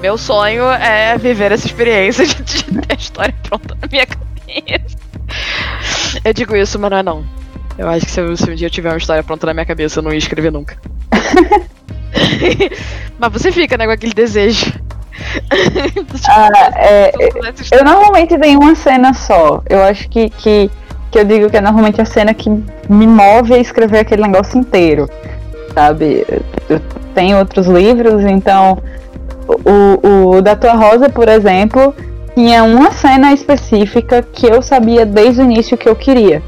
[0.00, 5.03] Meu sonho é viver essa experiência de, de ter a história pronta na minha cabeça.
[6.24, 7.24] Eu digo isso, mas não é não.
[7.76, 9.98] Eu acho que se, se um dia eu tiver uma história pronta na minha cabeça,
[9.98, 10.78] eu não ia escrever nunca.
[13.18, 14.72] mas você fica, né, com aquele desejo.
[16.28, 17.12] Ah, é,
[17.72, 19.62] eu normalmente tenho uma cena só.
[19.68, 20.70] Eu acho que, que,
[21.10, 24.58] que eu digo que é normalmente a cena que me move a escrever aquele negócio
[24.58, 25.08] inteiro.
[25.72, 26.24] Sabe?
[26.68, 26.80] Eu
[27.14, 28.78] tenho outros livros, então
[29.48, 31.94] o, o da Tua Rosa, por exemplo,
[32.34, 36.42] tinha uma cena específica que eu sabia desde o início que eu queria.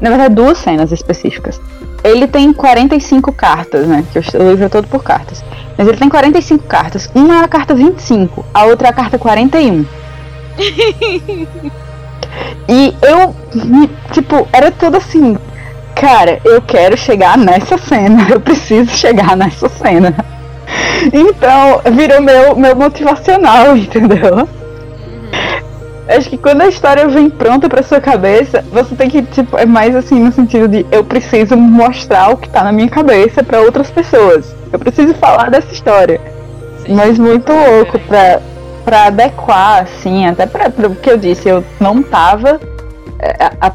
[0.00, 1.60] Na verdade, duas cenas específicas.
[2.04, 4.04] Ele tem 45 cartas, né?
[4.12, 5.44] Que o livro é todo por cartas.
[5.76, 7.10] Mas ele tem 45 cartas.
[7.14, 9.84] Uma é a carta 25, a outra é a carta 41.
[12.68, 13.34] e eu,
[14.12, 15.36] tipo, era tudo assim.
[15.94, 18.26] Cara, eu quero chegar nessa cena.
[18.30, 20.14] Eu preciso chegar nessa cena.
[21.12, 24.48] Então, virou meu, meu motivacional, entendeu?
[26.08, 29.64] Acho que quando a história vem pronta pra sua cabeça, você tem que, tipo, é
[29.64, 33.60] mais assim no sentido de eu preciso mostrar o que tá na minha cabeça pra
[33.60, 34.54] outras pessoas.
[34.72, 36.20] Eu preciso falar dessa história.
[36.84, 36.94] Sim.
[36.94, 38.40] Mas muito louco pra,
[38.84, 42.60] pra adequar, assim, até pra, pra o que eu disse, eu não tava.
[43.20, 43.72] é, a- a-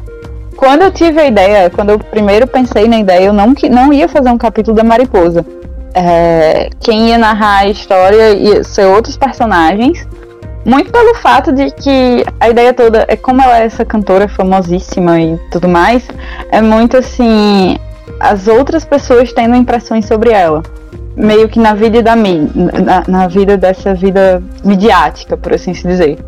[0.54, 4.08] quando eu tive a ideia, quando eu primeiro pensei na ideia, eu não, não ia
[4.08, 5.46] fazer um capítulo da mariposa.
[5.94, 10.06] É, quem ia narrar a história ia ser outros personagens.
[10.68, 15.18] Muito pelo fato de que a ideia toda é como ela é essa cantora famosíssima
[15.18, 16.06] e tudo mais,
[16.50, 17.78] é muito assim,
[18.20, 20.62] as outras pessoas tendo impressões sobre ela
[21.16, 25.88] meio que na vida da mim, na, na vida dessa vida midiática, por assim se
[25.88, 26.18] dizer.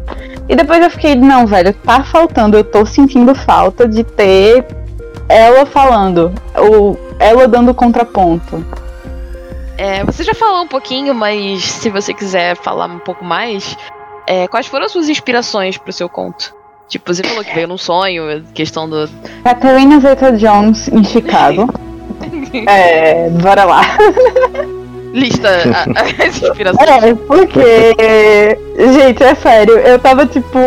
[0.48, 4.66] E depois eu fiquei, não, velho, tá faltando, eu tô sentindo falta de ter
[5.28, 8.64] ela falando, ou ela dando contraponto.
[9.76, 13.76] É, você já falou um pouquinho, mas se você quiser falar um pouco mais,
[14.26, 16.54] é, quais foram as suas inspirações pro seu conto?
[16.88, 19.08] Tipo, você falou que veio num sonho, questão do.
[19.44, 21.72] Catherine Zeta-Jones em Chicago.
[22.66, 23.82] é, bora lá.
[25.12, 26.88] Lista a- as inspirações.
[26.88, 27.86] É, porque.
[28.92, 30.58] Gente, é sério, eu tava tipo.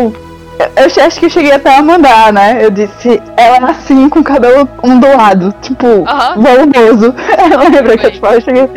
[0.76, 2.58] Eu acho que eu cheguei até a mandar, né?
[2.64, 6.36] Eu disse, ela é assim com cabelo ondulado, tipo, Aham.
[6.40, 7.12] volumoso.
[7.72, 8.38] Lembra que eu te falei?
[8.38, 8.70] Eu cheguei.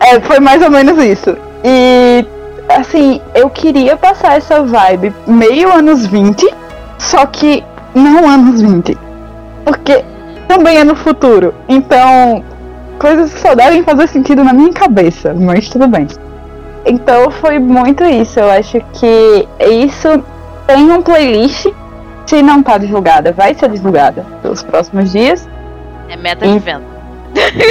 [0.00, 1.34] É, foi mais ou menos isso.
[1.64, 2.24] E
[2.68, 6.46] assim, eu queria passar essa vibe meio anos 20,
[6.98, 8.96] só que não anos 20.
[9.64, 10.04] Porque
[10.48, 11.54] também é no futuro.
[11.68, 12.42] Então,
[12.98, 16.06] coisas que só devem fazer sentido na minha cabeça, mas tudo bem.
[16.84, 18.38] Então foi muito isso.
[18.38, 20.22] Eu acho que isso
[20.66, 21.66] tem um playlist.
[22.26, 25.48] Se não tá divulgada, vai ser divulgada pelos próximos dias.
[26.08, 26.95] É meta de venda.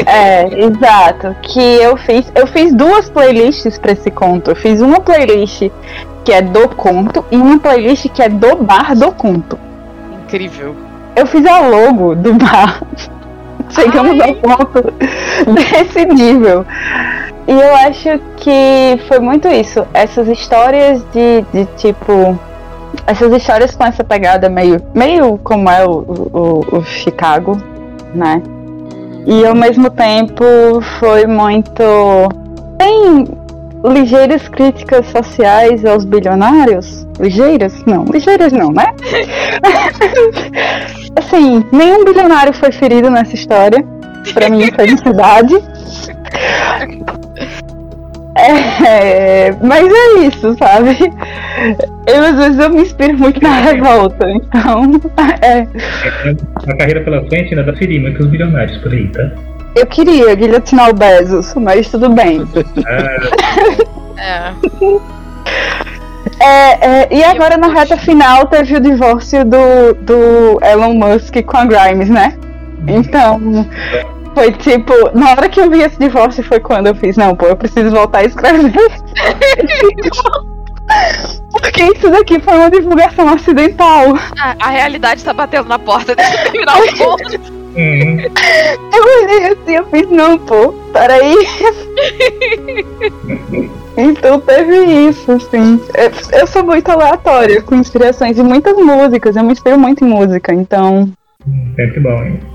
[0.05, 1.35] É, exato.
[1.41, 2.31] Que eu fiz.
[2.35, 4.51] Eu fiz duas playlists pra esse conto.
[4.51, 5.69] Eu fiz uma playlist
[6.23, 9.57] que é do conto e uma playlist que é do bar do conto.
[10.23, 10.75] Incrível.
[11.15, 12.81] Eu fiz a logo do bar.
[13.69, 14.29] Chegamos Ai.
[14.29, 14.93] ao ponto
[15.53, 16.65] desse nível.
[17.47, 19.85] e eu acho que foi muito isso.
[19.93, 22.37] Essas histórias de, de tipo.
[23.07, 24.81] Essas histórias com essa pegada meio.
[24.93, 27.57] meio como é o, o, o Chicago,
[28.13, 28.41] né?
[29.25, 30.43] E ao mesmo tempo
[30.99, 31.83] foi muito.
[32.77, 33.25] Tem
[33.83, 37.07] ligeiras críticas sociais aos bilionários?
[37.19, 37.83] Ligeiras?
[37.85, 38.85] Não, ligeiras não, né?
[41.17, 43.83] assim, nenhum bilionário foi ferido nessa história.
[44.33, 45.55] Pra minha felicidade.
[48.37, 50.97] É, mas é isso, sabe?
[52.05, 55.01] Eu às vezes eu me inspiro muito na revolta, então.
[55.41, 55.67] É.
[56.67, 59.31] A carreira pela frente ainda dá ferir muitos bilionários por aí, tá?
[59.75, 62.41] Eu queria guilhotinar o Bezos, mas tudo bem.
[64.17, 64.53] É.
[66.39, 71.57] É, é, e agora na reta final teve o divórcio do, do Elon Musk com
[71.57, 72.37] a Grimes, né?
[72.87, 73.39] Então,
[74.35, 77.47] foi tipo, na hora que eu vi esse divórcio foi quando eu fiz, não, pô,
[77.47, 78.73] eu preciso voltar a escrever.
[81.51, 84.15] Porque isso daqui foi uma divulgação acidental.
[84.39, 87.55] A, a realidade tá batendo na porta, deixa eu terminar o ponto.
[87.75, 91.35] Eu olhei assim, eu fiz, não, pô, peraí.
[93.97, 94.77] então teve
[95.09, 95.81] isso, assim.
[95.93, 100.07] Eu, eu sou muito aleatória com inspirações de muitas músicas, eu me inspiro muito em
[100.07, 101.11] música, então.
[101.75, 102.54] Sempre bom, hein?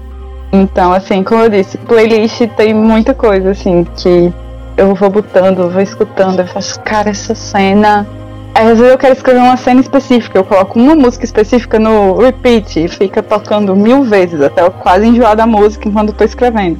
[0.53, 4.33] Então, assim, como eu disse, playlist tem muita coisa, assim, que
[4.77, 8.07] eu vou botando, vou escutando, eu faço, cara, essa cena.
[8.53, 12.81] Às vezes eu quero escrever uma cena específica, eu coloco uma música específica no repeat
[12.85, 16.79] e fica tocando mil vezes, até eu quase enjoar da música enquanto eu tô escrevendo.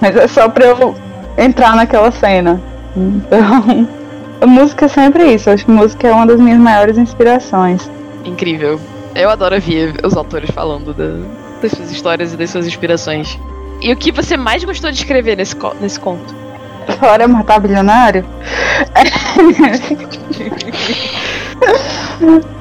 [0.00, 0.94] Mas é só pra eu
[1.36, 2.60] entrar naquela cena.
[2.96, 3.86] Então,
[4.40, 7.88] a música é sempre isso, acho que música é uma das minhas maiores inspirações.
[8.24, 8.80] Incrível.
[9.14, 11.20] Eu adoro ouvir os autores falando da-
[11.60, 13.38] das suas histórias e das suas inspirações.
[13.80, 16.34] E o que você mais gostou de escrever nesse, co- nesse conto?
[16.98, 18.24] Fora matar bilionário?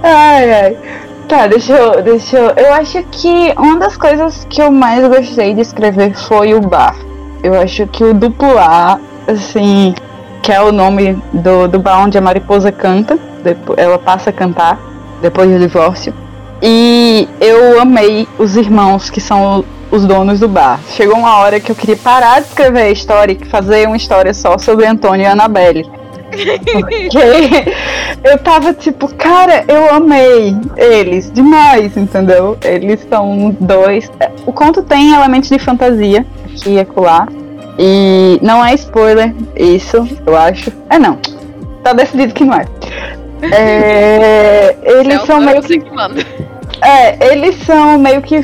[0.03, 0.77] ai, ai.
[1.27, 2.49] Tá, deixa eu, deixa eu.
[2.55, 6.95] Eu acho que uma das coisas que eu mais gostei de escrever foi o bar.
[7.43, 9.93] Eu acho que o duplo A, assim,
[10.41, 13.17] que é o nome do, do bar onde a mariposa canta,
[13.75, 14.79] ela passa a cantar
[15.21, 16.13] depois do divórcio.
[16.61, 20.79] E eu amei os irmãos que são os donos do bar.
[20.89, 24.33] Chegou uma hora que eu queria parar de escrever a história e fazer uma história
[24.33, 25.89] só sobre Antônio e Annabelle.
[26.29, 27.17] Porque
[28.23, 32.57] eu tava tipo, cara, eu amei eles demais, entendeu?
[32.63, 34.11] Eles são dois.
[34.45, 37.27] O conto tem elementos de fantasia aqui e acolá.
[37.79, 40.71] E não é spoiler, isso, eu acho.
[40.89, 41.17] É não.
[41.83, 42.65] Tá decidido que não é.
[43.41, 46.21] É, eles É são meio que que manda.
[46.81, 48.43] é, eles são meio que.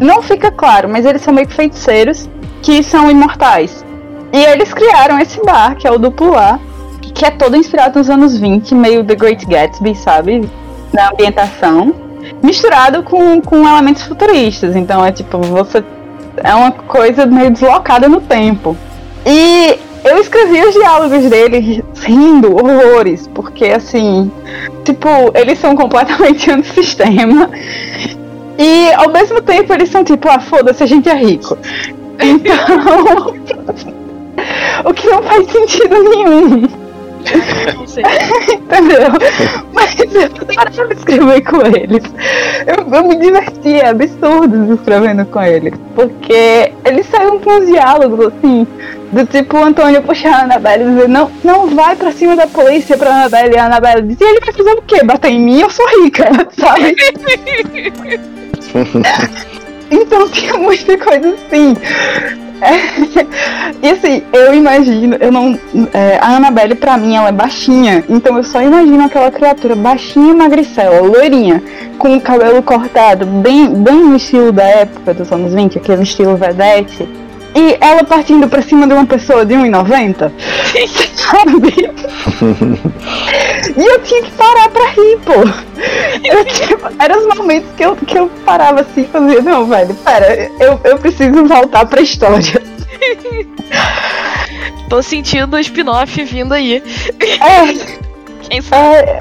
[0.00, 2.28] Não fica claro, mas eles são meio que feiticeiros
[2.62, 3.84] que são imortais.
[4.32, 6.58] E eles criaram esse bar, que é o Duplo A,
[7.14, 10.48] que é todo inspirado nos anos 20, meio The Great Gatsby, sabe?
[10.92, 11.94] Na ambientação.
[12.42, 14.76] Misturado com, com elementos futuristas.
[14.76, 15.82] Então é tipo, você.
[16.36, 18.76] É uma coisa meio deslocada no tempo.
[19.26, 19.78] E
[20.08, 24.30] eu escrevi os diálogos deles rindo horrores, porque assim.
[24.84, 27.50] Tipo, eles são completamente antissistema.
[28.58, 31.56] E ao mesmo tempo eles são tipo, ah, foda-se, a gente é rico.
[32.20, 33.34] Então.
[34.84, 36.68] o que não faz sentido nenhum,
[37.74, 38.02] Não sei.
[38.52, 39.08] entendeu?
[39.72, 42.02] Mas eu adorava escrever com eles.
[42.66, 45.74] Eu, eu me divertia absurdos escrevendo com eles.
[45.94, 48.66] Porque eles saíram com uns diálogos assim.
[49.12, 52.46] Do tipo o Antônio puxar a Anabelle e dizer, não, não vai pra cima da
[52.46, 53.54] polícia pra Anabelle.
[53.54, 55.02] E a Anabelle diz, e ele vai fazer o quê?
[55.02, 55.60] Bater em mim?
[55.60, 56.24] Eu sou rica,
[56.58, 56.94] sabe?
[59.90, 61.74] Então tinha muita coisa assim.
[63.80, 65.58] E assim, eu imagino, eu não.
[65.94, 68.04] é, a Annabelle, pra mim, ela é baixinha.
[68.08, 71.62] Então eu só imagino aquela criatura baixinha e magricela, loirinha,
[71.96, 76.36] com o cabelo cortado, bem, bem no estilo da época dos anos 20, aquele estilo
[76.36, 77.08] vedete.
[77.54, 80.30] E ela partindo pra cima de uma pessoa de 1,90.
[81.14, 81.90] Sabe?
[83.76, 85.32] E eu tinha que parar pra rir, pô.
[86.24, 89.94] Eu, tipo, eram os momentos que eu, que eu parava assim e fazia, não, velho,
[89.94, 92.62] pera, eu, eu preciso voltar pra história.
[94.88, 96.82] Tô sentindo o spin-off vindo aí.
[97.20, 97.74] É,
[98.48, 98.96] Quem sabe?
[98.96, 99.20] é,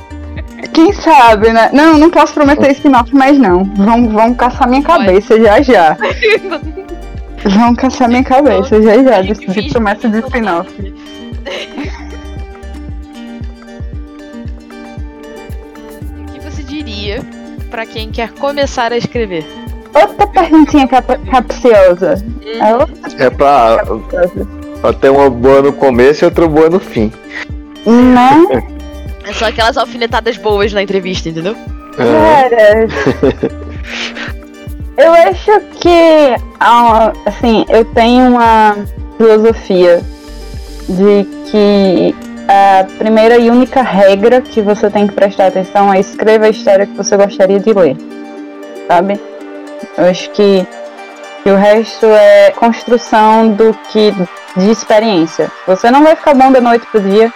[0.73, 1.69] quem sabe, né?
[1.73, 3.63] Não, não posso prometer spin-off mais não.
[3.75, 5.97] Vão, vão caçar minha cabeça já já.
[7.45, 10.93] Vão caçar minha cabeça já já, de, de promessa de spin-off.
[16.19, 17.21] O que você diria
[17.69, 19.45] pra quem quer começar a escrever?
[19.93, 22.23] Outra perguntinha cap capciosa.
[22.45, 23.77] É outra É pra.
[23.85, 24.47] capciosa.
[24.83, 27.11] Até uma boa no começo e outra boa no fim.
[27.85, 28.63] Né?
[29.25, 31.55] É só aquelas alfinetadas boas na entrevista, entendeu?
[31.97, 32.47] É.
[32.49, 33.57] Cara,
[34.97, 38.75] eu acho que, ah, assim, eu tenho uma
[39.15, 40.01] filosofia
[40.89, 42.15] de que
[42.47, 46.87] a primeira e única regra que você tem que prestar atenção é escreva a história
[46.87, 47.95] que você gostaria de ler,
[48.87, 49.19] sabe?
[49.97, 50.67] Eu acho que,
[51.43, 54.11] que o resto é construção do que
[54.55, 55.51] de experiência.
[55.67, 57.31] Você não vai ficar bom da noite pro dia.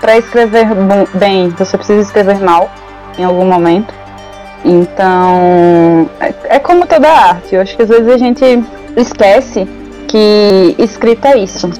[0.00, 0.66] Para escrever
[1.14, 2.70] bem, você precisa escrever mal
[3.18, 3.92] em algum momento.
[4.68, 7.54] Então, é, é como toda arte.
[7.54, 8.44] Eu acho que às vezes a gente
[8.96, 9.66] esquece
[10.08, 11.70] que escrita é isso.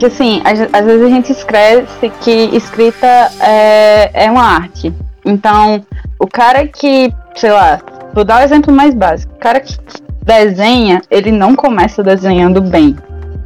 [0.00, 3.06] Que assim, às, vezes a gente esquece que escrita
[3.40, 4.92] é, é uma arte.
[5.24, 5.84] Então,
[6.18, 7.78] o cara que, sei lá,
[8.12, 9.32] vou dar o exemplo mais básico.
[9.34, 9.76] O cara que
[10.20, 12.96] desenha, ele não começa desenhando bem.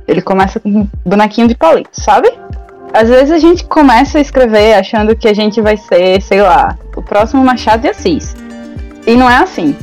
[0.08, 2.32] Ele começa com um bonequinho de palito, sabe?
[2.94, 6.76] Às vezes a gente começa a escrever achando que a gente vai ser, sei lá,
[6.96, 8.35] o próximo Machado de Assis.
[9.06, 9.76] E não é assim.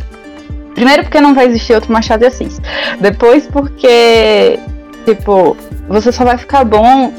[0.74, 2.60] Primeiro porque não vai existir outro Machado de Assis.
[3.00, 4.60] Depois porque,
[5.06, 7.12] tipo, você só vai ficar bom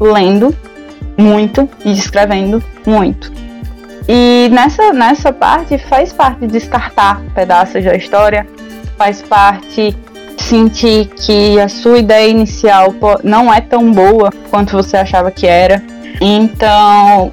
[0.00, 0.54] lendo
[1.16, 3.32] muito e escrevendo muito.
[4.08, 8.46] E nessa, nessa parte faz parte descartar pedaços da história,
[8.96, 9.96] faz parte
[10.38, 12.94] sentir que a sua ideia inicial
[13.24, 15.82] não é tão boa quanto você achava que era.
[16.20, 17.32] Então,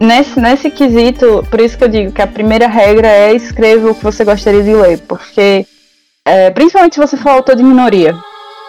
[0.00, 3.94] nesse, nesse quesito, por isso que eu digo que a primeira regra é escreva o
[3.94, 5.66] que você gostaria de ler, porque
[6.24, 8.16] é, principalmente se você for autor de minoria,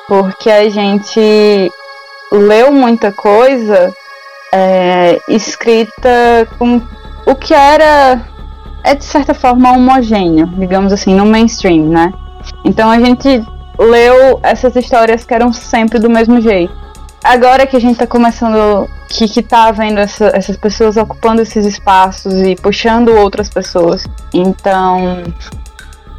[0.07, 1.71] porque a gente
[2.31, 3.93] leu muita coisa
[4.53, 6.81] é, escrita com
[7.25, 8.27] o que era
[8.83, 12.11] é de certa forma homogêneo, digamos assim, no mainstream, né?
[12.65, 13.43] Então a gente
[13.77, 16.73] leu essas histórias que eram sempre do mesmo jeito.
[17.23, 21.65] Agora que a gente tá começando, que, que tá vendo essa- essas pessoas ocupando esses
[21.65, 24.03] espaços e puxando outras pessoas.
[24.33, 25.23] Então,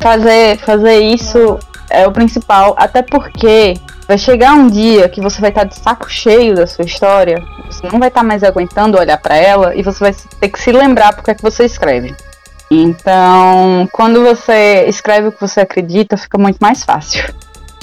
[0.01, 1.59] fazer, fazer isso
[1.91, 3.75] é o principal, até porque
[4.07, 7.87] vai chegar um dia que você vai estar de saco cheio da sua história, você
[7.91, 11.15] não vai estar mais aguentando olhar pra ela e você vai ter que se lembrar
[11.15, 12.15] porque é que você escreve.
[12.71, 17.33] Então, quando você escreve o que você acredita, fica muito mais fácil.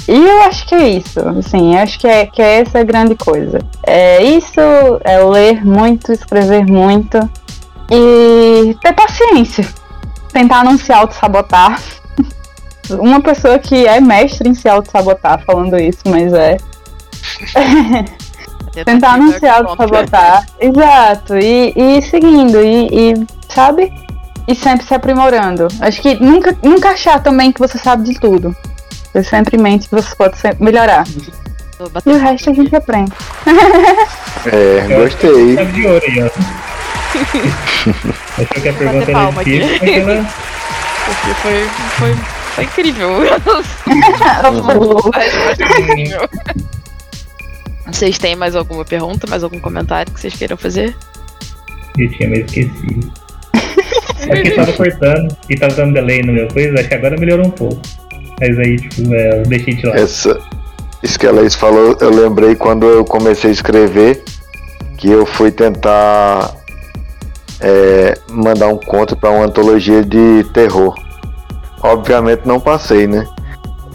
[0.09, 3.13] E eu acho que é isso, assim, acho que é, que é essa a grande
[3.13, 3.59] coisa.
[3.85, 4.59] É isso,
[5.03, 7.19] é ler muito, escrever muito
[7.91, 9.67] e ter paciência.
[10.33, 11.79] Tentar não se auto-sabotar.
[12.89, 16.57] Uma pessoa que é mestre em se auto-sabotar falando isso, mas é.
[18.83, 20.43] Tentar não se auto-sabotar.
[20.59, 23.93] Exato, e, e seguindo, e, e, sabe?
[24.47, 25.67] E sempre se aprimorando.
[25.79, 28.55] Acho que nunca, nunca achar também que você sabe de tudo.
[29.13, 31.05] Ter sempre em mente que você pode sempre melhorar.
[32.05, 33.11] E o resto a gente aprende.
[34.45, 35.55] É, gostei.
[35.55, 36.29] Chave de ouro aí, ó.
[38.41, 39.59] Achou que a pergunta era aqui.
[39.59, 40.25] difícil, mas ela
[41.05, 41.63] Porque foi,
[41.97, 42.13] foi,
[42.55, 43.09] foi incrível.
[47.87, 50.95] Vocês têm mais alguma pergunta, mais algum comentário que vocês queiram fazer?
[51.97, 53.11] eu tinha meio esquecido.
[54.21, 57.47] É porque tava cortando e tava dando delay no meu coisa, acho que agora melhorou
[57.47, 57.81] um pouco.
[58.39, 59.89] Mas aí, tipo, é, eu deixei de.
[59.89, 60.39] Essa,
[61.01, 64.23] isso que a Laís falou, eu lembrei quando eu comecei a escrever
[64.97, 66.53] que eu fui tentar
[67.61, 70.93] é, mandar um conto para uma antologia de terror.
[71.81, 73.25] Obviamente não passei, né?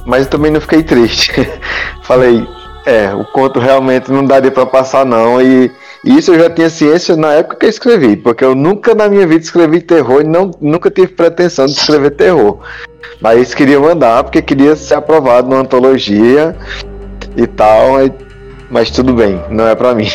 [0.07, 1.33] Mas também não fiquei triste.
[2.05, 2.47] Falei,
[2.87, 5.71] é, o conto realmente não daria para passar não e
[6.05, 9.09] e isso eu já tinha ciência na época que eu escrevi, porque eu nunca na
[9.09, 12.59] minha vida escrevi terror e não, nunca tive pretensão de escrever terror.
[13.21, 16.55] Mas queria mandar porque queria ser aprovado numa antologia
[17.37, 18.11] e tal, mas,
[18.71, 20.09] mas tudo bem, não é pra mim.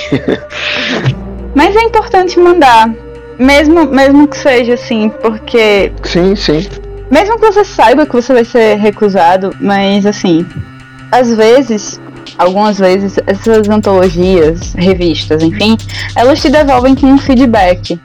[1.56, 2.93] Mas é importante mandar.
[3.39, 6.67] Mesmo, mesmo que seja assim, porque sim, sim.
[7.10, 10.45] Mesmo que você saiba que você vai ser recusado, mas assim,
[11.12, 11.99] às vezes,
[12.38, 15.78] algumas vezes, essas antologias, revistas, enfim,
[16.15, 18.00] elas te devolvem com um feedback.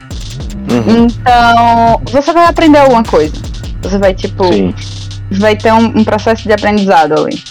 [0.69, 3.35] Uhum, Então, você vai aprender alguma coisa.
[3.81, 4.73] Você vai, tipo, sim.
[5.31, 7.41] vai ter um, um processo de aprendizado ali.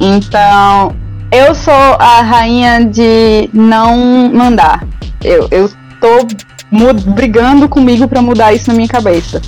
[0.00, 0.94] Então,
[1.30, 4.86] eu sou a rainha de não mandar.
[5.22, 5.70] Eu, eu
[6.00, 6.26] tô
[7.14, 9.40] brigando comigo pra mudar isso na minha cabeça.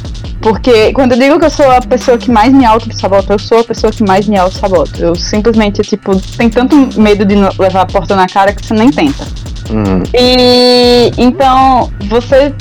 [0.44, 3.60] Porque quando eu digo que eu sou a pessoa que mais me auto-sabota, eu sou
[3.60, 5.00] a pessoa que mais me auto-sabota.
[5.00, 8.90] Eu simplesmente, tipo, tem tanto medo de levar a porta na cara que você nem
[8.90, 9.24] tenta.
[9.70, 12.54] Uhum, E então você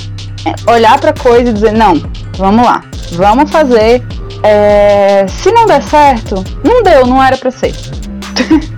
[0.65, 2.01] olhar pra coisa e dizer, não,
[2.38, 4.01] vamos lá, vamos fazer.
[4.43, 7.75] É, se não der certo, não deu, não era pra ser.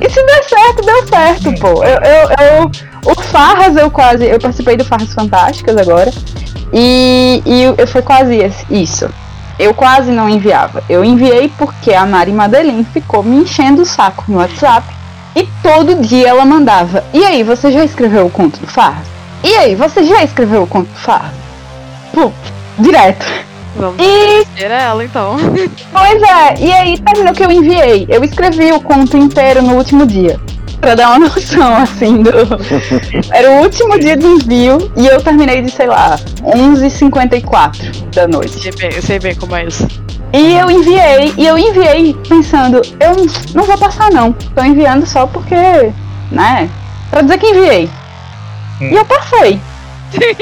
[0.00, 1.82] E se der certo, deu certo, pô.
[1.82, 2.70] Eu, eu, eu,
[3.04, 4.24] o Farras eu quase.
[4.24, 6.12] Eu participei do Farras Fantásticas agora.
[6.72, 8.38] E, e eu- foi quase
[8.70, 9.08] isso.
[9.58, 10.82] Eu quase não enviava.
[10.88, 14.86] Eu enviei porque a Mari Madeline ficou me enchendo o saco no WhatsApp.
[15.36, 17.04] E todo dia ela mandava.
[17.12, 19.06] E aí, você já escreveu o conto do Farras?
[19.42, 21.32] E aí, você já escreveu o conto do Farras?
[22.12, 22.30] Pô,
[22.78, 23.24] direto.
[23.74, 25.36] Vamos E ter ela então.
[25.90, 28.06] Pois é, e aí terminou que eu enviei.
[28.08, 30.38] Eu escrevi o conto inteiro no último dia.
[30.82, 32.30] Pra dar uma noção, assim, do.
[33.32, 38.60] Era o último dia de envio e eu terminei de, sei lá, 11h54 da noite.
[38.60, 39.86] Sei bem, eu sei bem como é isso.
[40.32, 43.14] E eu enviei, e eu enviei pensando, eu
[43.54, 44.32] não vou passar não.
[44.32, 45.54] Tô enviando só porque,
[46.32, 46.68] né?
[47.10, 47.88] Pra dizer que enviei.
[48.80, 49.60] E eu passei.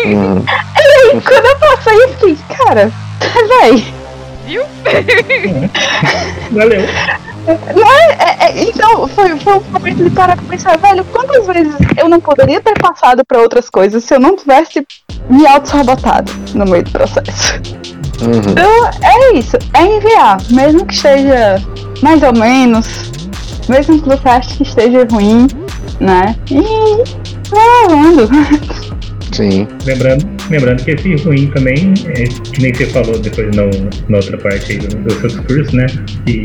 [0.07, 0.43] Uhum.
[0.80, 2.91] E aí, quando eu passei, eu fiquei, cara,
[3.61, 3.95] véi.
[4.47, 4.62] Viu?
[6.51, 6.80] Valeu.
[7.47, 12.09] É, é, então, foi, foi um momento de parar pra pensar, velho, quantas vezes eu
[12.09, 14.86] não poderia ter passado pra outras coisas se eu não tivesse
[15.28, 17.61] me auto-sabotado no meio do processo.
[18.22, 18.51] Uhum.
[18.51, 21.62] Então, é isso, é enviar, mesmo que esteja
[22.03, 23.11] mais ou menos,
[23.68, 25.46] mesmo que você ache que esteja ruim,
[26.01, 26.34] né?
[26.51, 26.61] E
[27.51, 28.28] vai levando.
[29.32, 29.66] Sim.
[29.86, 33.70] Lembrando, lembrando que esse ruim também, é, que nem você falou depois no,
[34.09, 35.86] na outra parte aí do, do seu discurso, né?
[36.26, 36.44] Que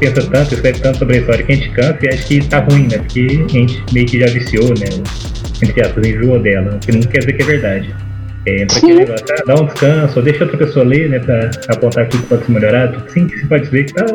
[0.00, 2.58] pensa tanto, escreve tanto sobre a história que a gente cansa e acha que tá
[2.60, 2.98] ruim, né?
[2.98, 4.86] Porque a gente meio que já viciou, né?
[5.62, 7.94] Entre aspas, enjoou dela, que não quer dizer que é verdade.
[8.46, 11.18] É, aquele negócio, ah, dá um descanso, ou deixa outra pessoa ler, né?
[11.18, 14.06] Pra apontar tudo que pode ser melhorado, sim que se pode ver que tá.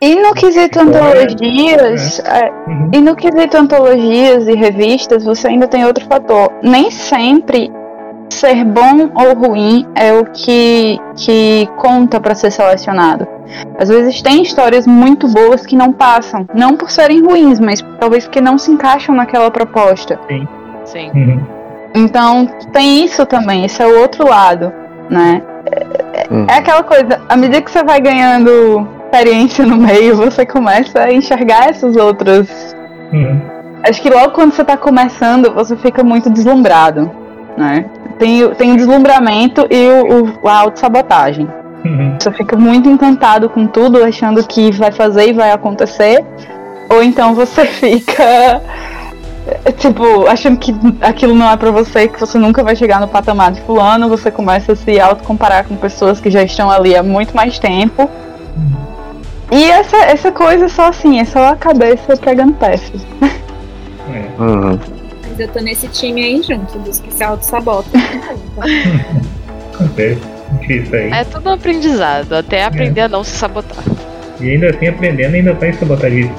[0.00, 2.90] E no quesito antologias, é, Uhum.
[2.92, 6.52] E no quesito antologias e revistas, você ainda tem outro fator.
[6.62, 7.70] Nem sempre
[8.30, 13.26] ser bom ou ruim é o que, que conta para ser selecionado.
[13.78, 18.24] Às vezes tem histórias muito boas que não passam, não por serem ruins, mas talvez
[18.24, 20.18] porque não se encaixam naquela proposta.
[20.84, 21.10] Sim.
[21.14, 21.40] Uhum.
[21.94, 24.72] Então tem isso também, esse é o outro lado,
[25.08, 25.42] né?
[25.66, 26.46] É, Hum.
[26.48, 31.12] é aquela coisa, à medida que você vai ganhando experiência no meio, você começa a
[31.12, 32.74] enxergar essas outras
[33.12, 33.40] Uhum.
[33.88, 37.10] Acho que logo quando você tá começando, você fica muito deslumbrado,
[37.56, 37.84] né?
[38.18, 41.46] Tem, o- tem o deslumbramento e o, o, a autossabotagem.
[41.84, 42.16] Uhum.
[42.18, 46.24] Você fica muito encantado com tudo, achando que vai fazer e vai acontecer.
[46.88, 48.60] Ou então você fica,
[49.64, 53.06] é, tipo, achando que aquilo não é pra você, que você nunca vai chegar no
[53.08, 54.08] patamar de fulano.
[54.08, 58.08] Você começa a se autocomparar com pessoas que já estão ali há muito mais tempo.
[59.52, 63.04] E essa, essa coisa é só assim, é só a cabeça pegando peças.
[64.08, 64.40] É.
[64.40, 64.78] Uhum.
[65.36, 68.00] Mas eu tô nesse time aí junto, dos que se auto-sabotam.
[69.74, 70.18] Acontece.
[70.94, 71.10] Aí.
[71.12, 73.84] É tudo um aprendizado, até aprender a não se sabotar.
[74.40, 76.32] E ainda assim aprendendo, ainda tá em sabotagem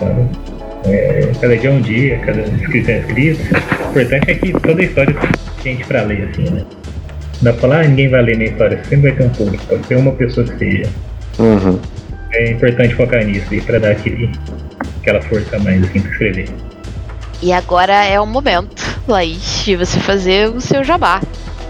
[0.86, 3.42] é, Cada dia é um dia, cada escrito é escrito.
[3.86, 5.16] O importante é que toda a história
[5.62, 6.62] tem gente pra ler, assim, né?
[6.62, 9.64] Não dá pra falar, ah, ninguém vai ler minha história, sempre vai ter um público,
[9.68, 10.90] pode ser uma pessoa que seja.
[11.38, 11.80] Uhum.
[12.34, 14.32] É importante focar nisso e pra dar aquele,
[15.02, 16.48] aquela força a mais assim pra escrever.
[17.42, 21.22] E agora é o momento, Laís, de você fazer o seu jabá.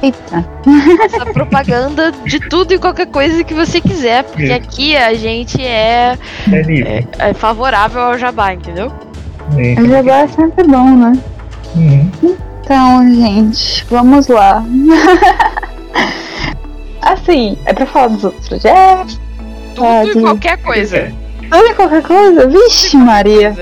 [0.02, 0.48] Eita.
[1.04, 4.54] Essa propaganda de tudo e qualquer coisa que você quiser, porque Isso.
[4.54, 6.18] aqui a gente é,
[6.52, 7.08] É livre.
[7.18, 8.92] é favorável ao jabá, entendeu?
[9.58, 9.82] É.
[9.82, 11.14] O jabá é sempre bom, né?
[11.76, 12.12] Uhum.
[12.64, 14.64] Então, gente, vamos lá.
[17.02, 19.20] assim, é pra falar dos outros projetos?
[19.76, 21.12] Tudo e qualquer coisa.
[21.50, 22.48] Tudo e qualquer coisa?
[22.48, 23.56] Vixe, Maria.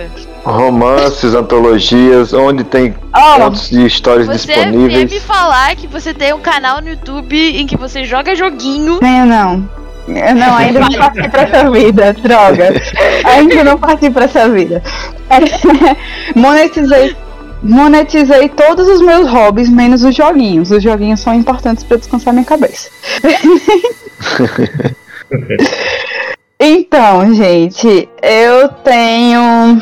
[0.46, 5.24] Romances, antologias, onde tem Ó, contos de histórias Você quer me disponíveis.
[5.24, 9.00] falar que você tem um canal no YouTube em que você joga joguinho.
[9.00, 9.68] tenho não.
[10.08, 12.82] Eu não, ainda não parti pra essa vida, droga.
[13.26, 14.84] Ainda não parti pra essa vida.
[16.36, 17.16] monetizei.
[17.64, 20.70] Monetizei todos os meus hobbies, menos os joguinhos.
[20.70, 22.88] Os joguinhos são importantes pra descansar minha cabeça.
[26.58, 29.82] Então, gente, eu tenho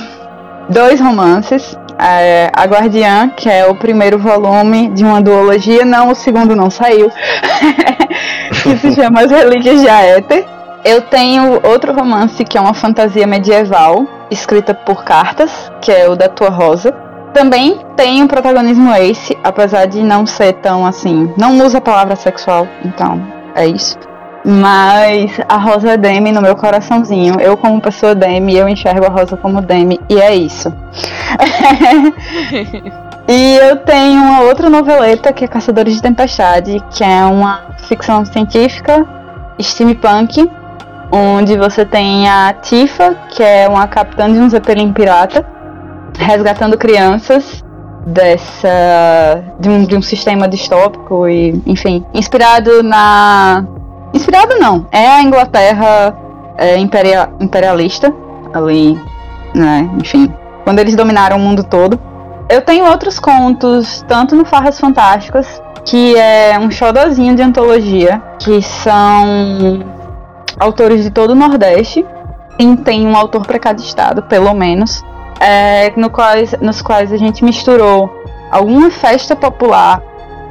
[0.69, 1.77] dois romances.
[1.99, 6.69] É, a Guardiã, que é o primeiro volume de uma duologia, não, o segundo não
[6.69, 7.09] saiu,
[8.63, 10.45] que se chama As Relíquias de Aéter.
[10.83, 16.15] Eu tenho outro romance que é uma fantasia medieval, escrita por cartas, que é o
[16.15, 16.91] da Tua Rosa.
[17.33, 21.31] Também tem um protagonismo ace, apesar de não ser tão assim.
[21.37, 23.21] Não usa a palavra sexual, então
[23.55, 23.97] é isso.
[24.45, 27.39] Mas a Rosa é Demi no meu coraçãozinho.
[27.39, 30.73] Eu, como pessoa Demi, eu enxergo a Rosa como Demi, e é isso.
[33.27, 38.25] e eu tenho uma outra noveleta que é Caçadores de Tempestade, que é uma ficção
[38.25, 39.07] científica,
[39.61, 40.49] steampunk,
[41.09, 45.45] onde você tem a Tifa, que é uma capitã de um Zeppelin pirata,
[46.17, 47.63] resgatando crianças
[48.05, 53.65] dessa de um, de um sistema distópico e enfim inspirado na
[54.13, 54.87] inspirado não.
[54.91, 56.15] É a Inglaterra
[56.57, 58.13] é, imperia, imperialista
[58.53, 58.99] ali
[59.53, 60.31] né enfim
[60.63, 61.99] quando eles dominaram o mundo todo.
[62.49, 68.61] Eu tenho outros contos tanto no Farras Fantásticas que é um xodozinho de antologia que
[68.61, 69.83] são
[70.59, 72.05] autores de todo o Nordeste
[72.59, 75.03] e tem um autor para cada estado pelo menos
[75.39, 78.09] é, no quais, nos quais a gente misturou
[78.51, 80.01] alguma festa popular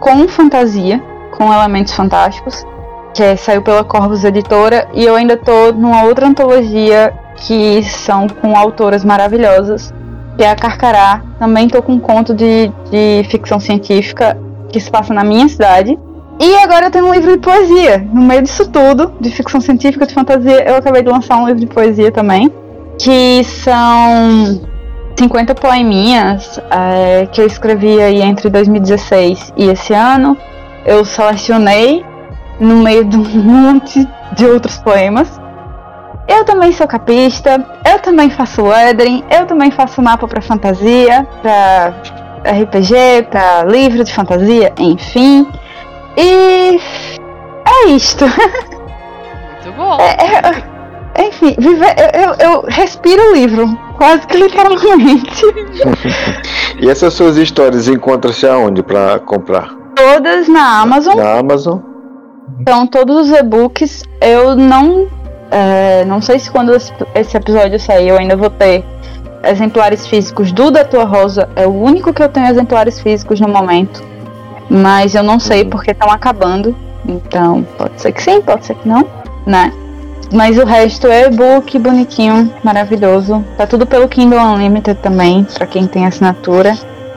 [0.01, 2.67] com fantasia, com elementos fantásticos,
[3.15, 8.29] que é, saiu pela Corvus Editora, e eu ainda tô numa outra antologia que são
[8.29, 9.93] com autoras maravilhosas,
[10.37, 11.23] que é a Carcará.
[11.39, 14.39] Também tô com um conto de, de ficção científica
[14.71, 15.99] que se passa na minha cidade.
[16.41, 17.99] E agora eu tenho um livro de poesia.
[18.13, 21.61] No meio disso tudo, de ficção científica, de fantasia, eu acabei de lançar um livro
[21.61, 22.51] de poesia também.
[22.99, 24.61] Que são
[25.19, 30.37] 50 poeminhas é, que eu escrevi aí entre 2016 e esse ano.
[30.85, 32.05] Eu selecionei
[32.61, 35.41] no meio de um monte de outros poemas.
[36.29, 41.93] Eu também sou capista, eu também faço lettering, eu também faço mapa para fantasia, para
[42.45, 45.47] RPG, para livro de fantasia, enfim.
[46.17, 46.79] E
[47.65, 48.25] é isto.
[48.25, 49.99] Muito bom.
[50.01, 50.17] É,
[51.19, 53.67] é, enfim, viver, eu, eu, eu respiro o livro.
[53.97, 55.45] Quase que literalmente.
[56.81, 59.71] e essas suas histórias encontram-se aonde para comprar?
[59.95, 61.17] Todas na Amazon.
[61.17, 61.92] Na Amazon.
[62.61, 65.09] Então, todos os e-books, eu não.
[65.51, 68.85] É, não sei se quando esse episódio sair eu ainda vou ter
[69.45, 71.49] exemplares físicos do da Tua Rosa.
[71.57, 74.03] É o único que eu tenho exemplares físicos no momento.
[74.71, 76.75] Mas eu não sei porque estão acabando.
[77.07, 79.07] Então, pode ser que sim, pode ser que não,
[79.45, 79.73] né?
[80.33, 83.45] Mas o resto é e-book bonitinho, maravilhoso.
[83.57, 86.75] Tá tudo pelo Kindle Unlimited também, para quem tem assinatura.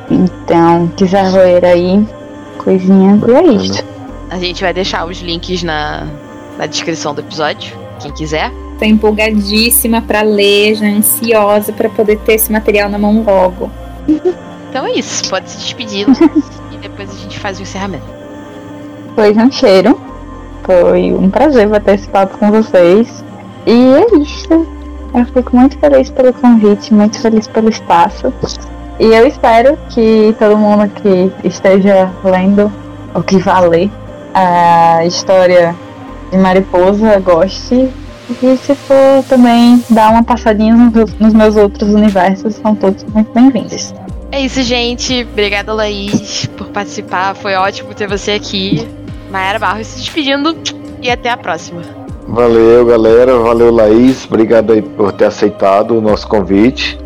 [0.10, 2.06] Então, quiser ler aí,
[2.58, 3.95] coisinhas, e é isso.
[4.36, 6.06] A gente vai deixar os links na,
[6.58, 8.52] na descrição do episódio, quem quiser.
[8.78, 13.72] Tô empolgadíssima para ler, já ansiosa para poder ter esse material na mão logo.
[14.70, 16.06] Então é isso, pode se despedir
[16.70, 18.04] e depois a gente faz o encerramento.
[19.16, 19.98] Pois um cheiro.
[20.64, 23.24] Foi um prazer bater esse papo com vocês.
[23.66, 24.68] E é isso.
[25.14, 28.34] Eu fico muito feliz pelo convite, muito feliz pelo espaço.
[29.00, 32.70] E eu espero que todo mundo que esteja lendo
[33.14, 33.90] ou que vá ler
[34.36, 35.74] a história
[36.30, 37.90] de Mariposa goste.
[38.30, 43.94] E se for também dar uma passadinha nos meus outros universos, são todos muito bem-vindos.
[44.32, 45.26] É isso, gente.
[45.32, 47.34] Obrigada, Laís, por participar.
[47.36, 48.86] Foi ótimo ter você aqui.
[49.32, 50.58] Mayara Barros se despedindo
[51.02, 51.82] e até a próxima.
[52.28, 53.38] Valeu, galera.
[53.38, 54.26] Valeu, Laís.
[54.26, 57.00] Obrigado aí por ter aceitado o nosso convite.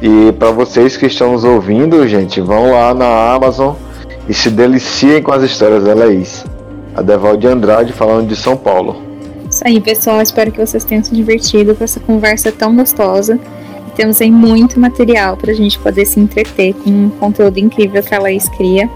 [0.00, 3.74] E para vocês que estão nos ouvindo, gente, vão lá na Amazon
[4.28, 6.44] e se deliciem com as histórias da Laís.
[6.94, 9.02] A Deval de Andrade falando de São Paulo.
[9.50, 10.22] Isso aí, pessoal.
[10.22, 13.38] Espero que vocês tenham se divertido com essa conversa tão gostosa.
[13.88, 18.02] E temos aí muito material para a gente poder se entreter com um conteúdo incrível
[18.02, 18.88] que a Laís cria.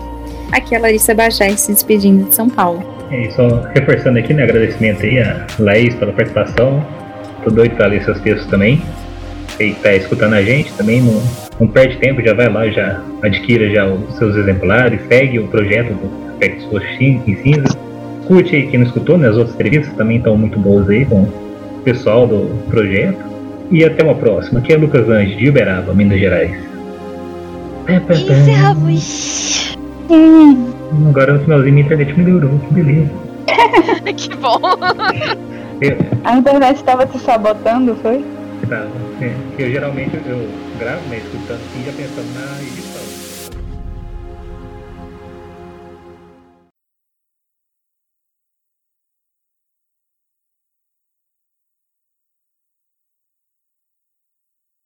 [0.53, 2.83] Aqui é a Larissa Bajai se despedindo de São Paulo.
[3.11, 6.85] É, só reforçando aqui, né, agradecimento aí a Laís pela participação.
[7.45, 8.83] Tô doido para ler seus textos também.
[9.61, 11.23] E tá escutando a gente também, não,
[11.61, 15.95] não perde tempo, já vai lá, já adquira já os seus exemplares, segue o projeto
[15.95, 17.86] do Aspectos Roxinho em Cinza.
[18.27, 21.23] Curte aí quem não escutou, né, as outras entrevistas também estão muito boas aí com
[21.23, 23.25] o pessoal do projeto.
[23.71, 24.61] E até uma próxima.
[24.61, 26.57] Aqui é Lucas Anjos, de Uberaba, Minas Gerais.
[28.11, 29.77] Encerramos.
[30.09, 30.73] Hum.
[31.09, 33.11] Agora no finalzinho minha internet melhorou, que beleza.
[34.17, 34.61] que bom.
[36.25, 38.25] A internet estava te sabotando, foi?
[38.69, 38.87] tá,
[39.21, 40.49] é, eu geralmente eu
[40.79, 42.96] gravo, né, escutando assim, já pensando na edição.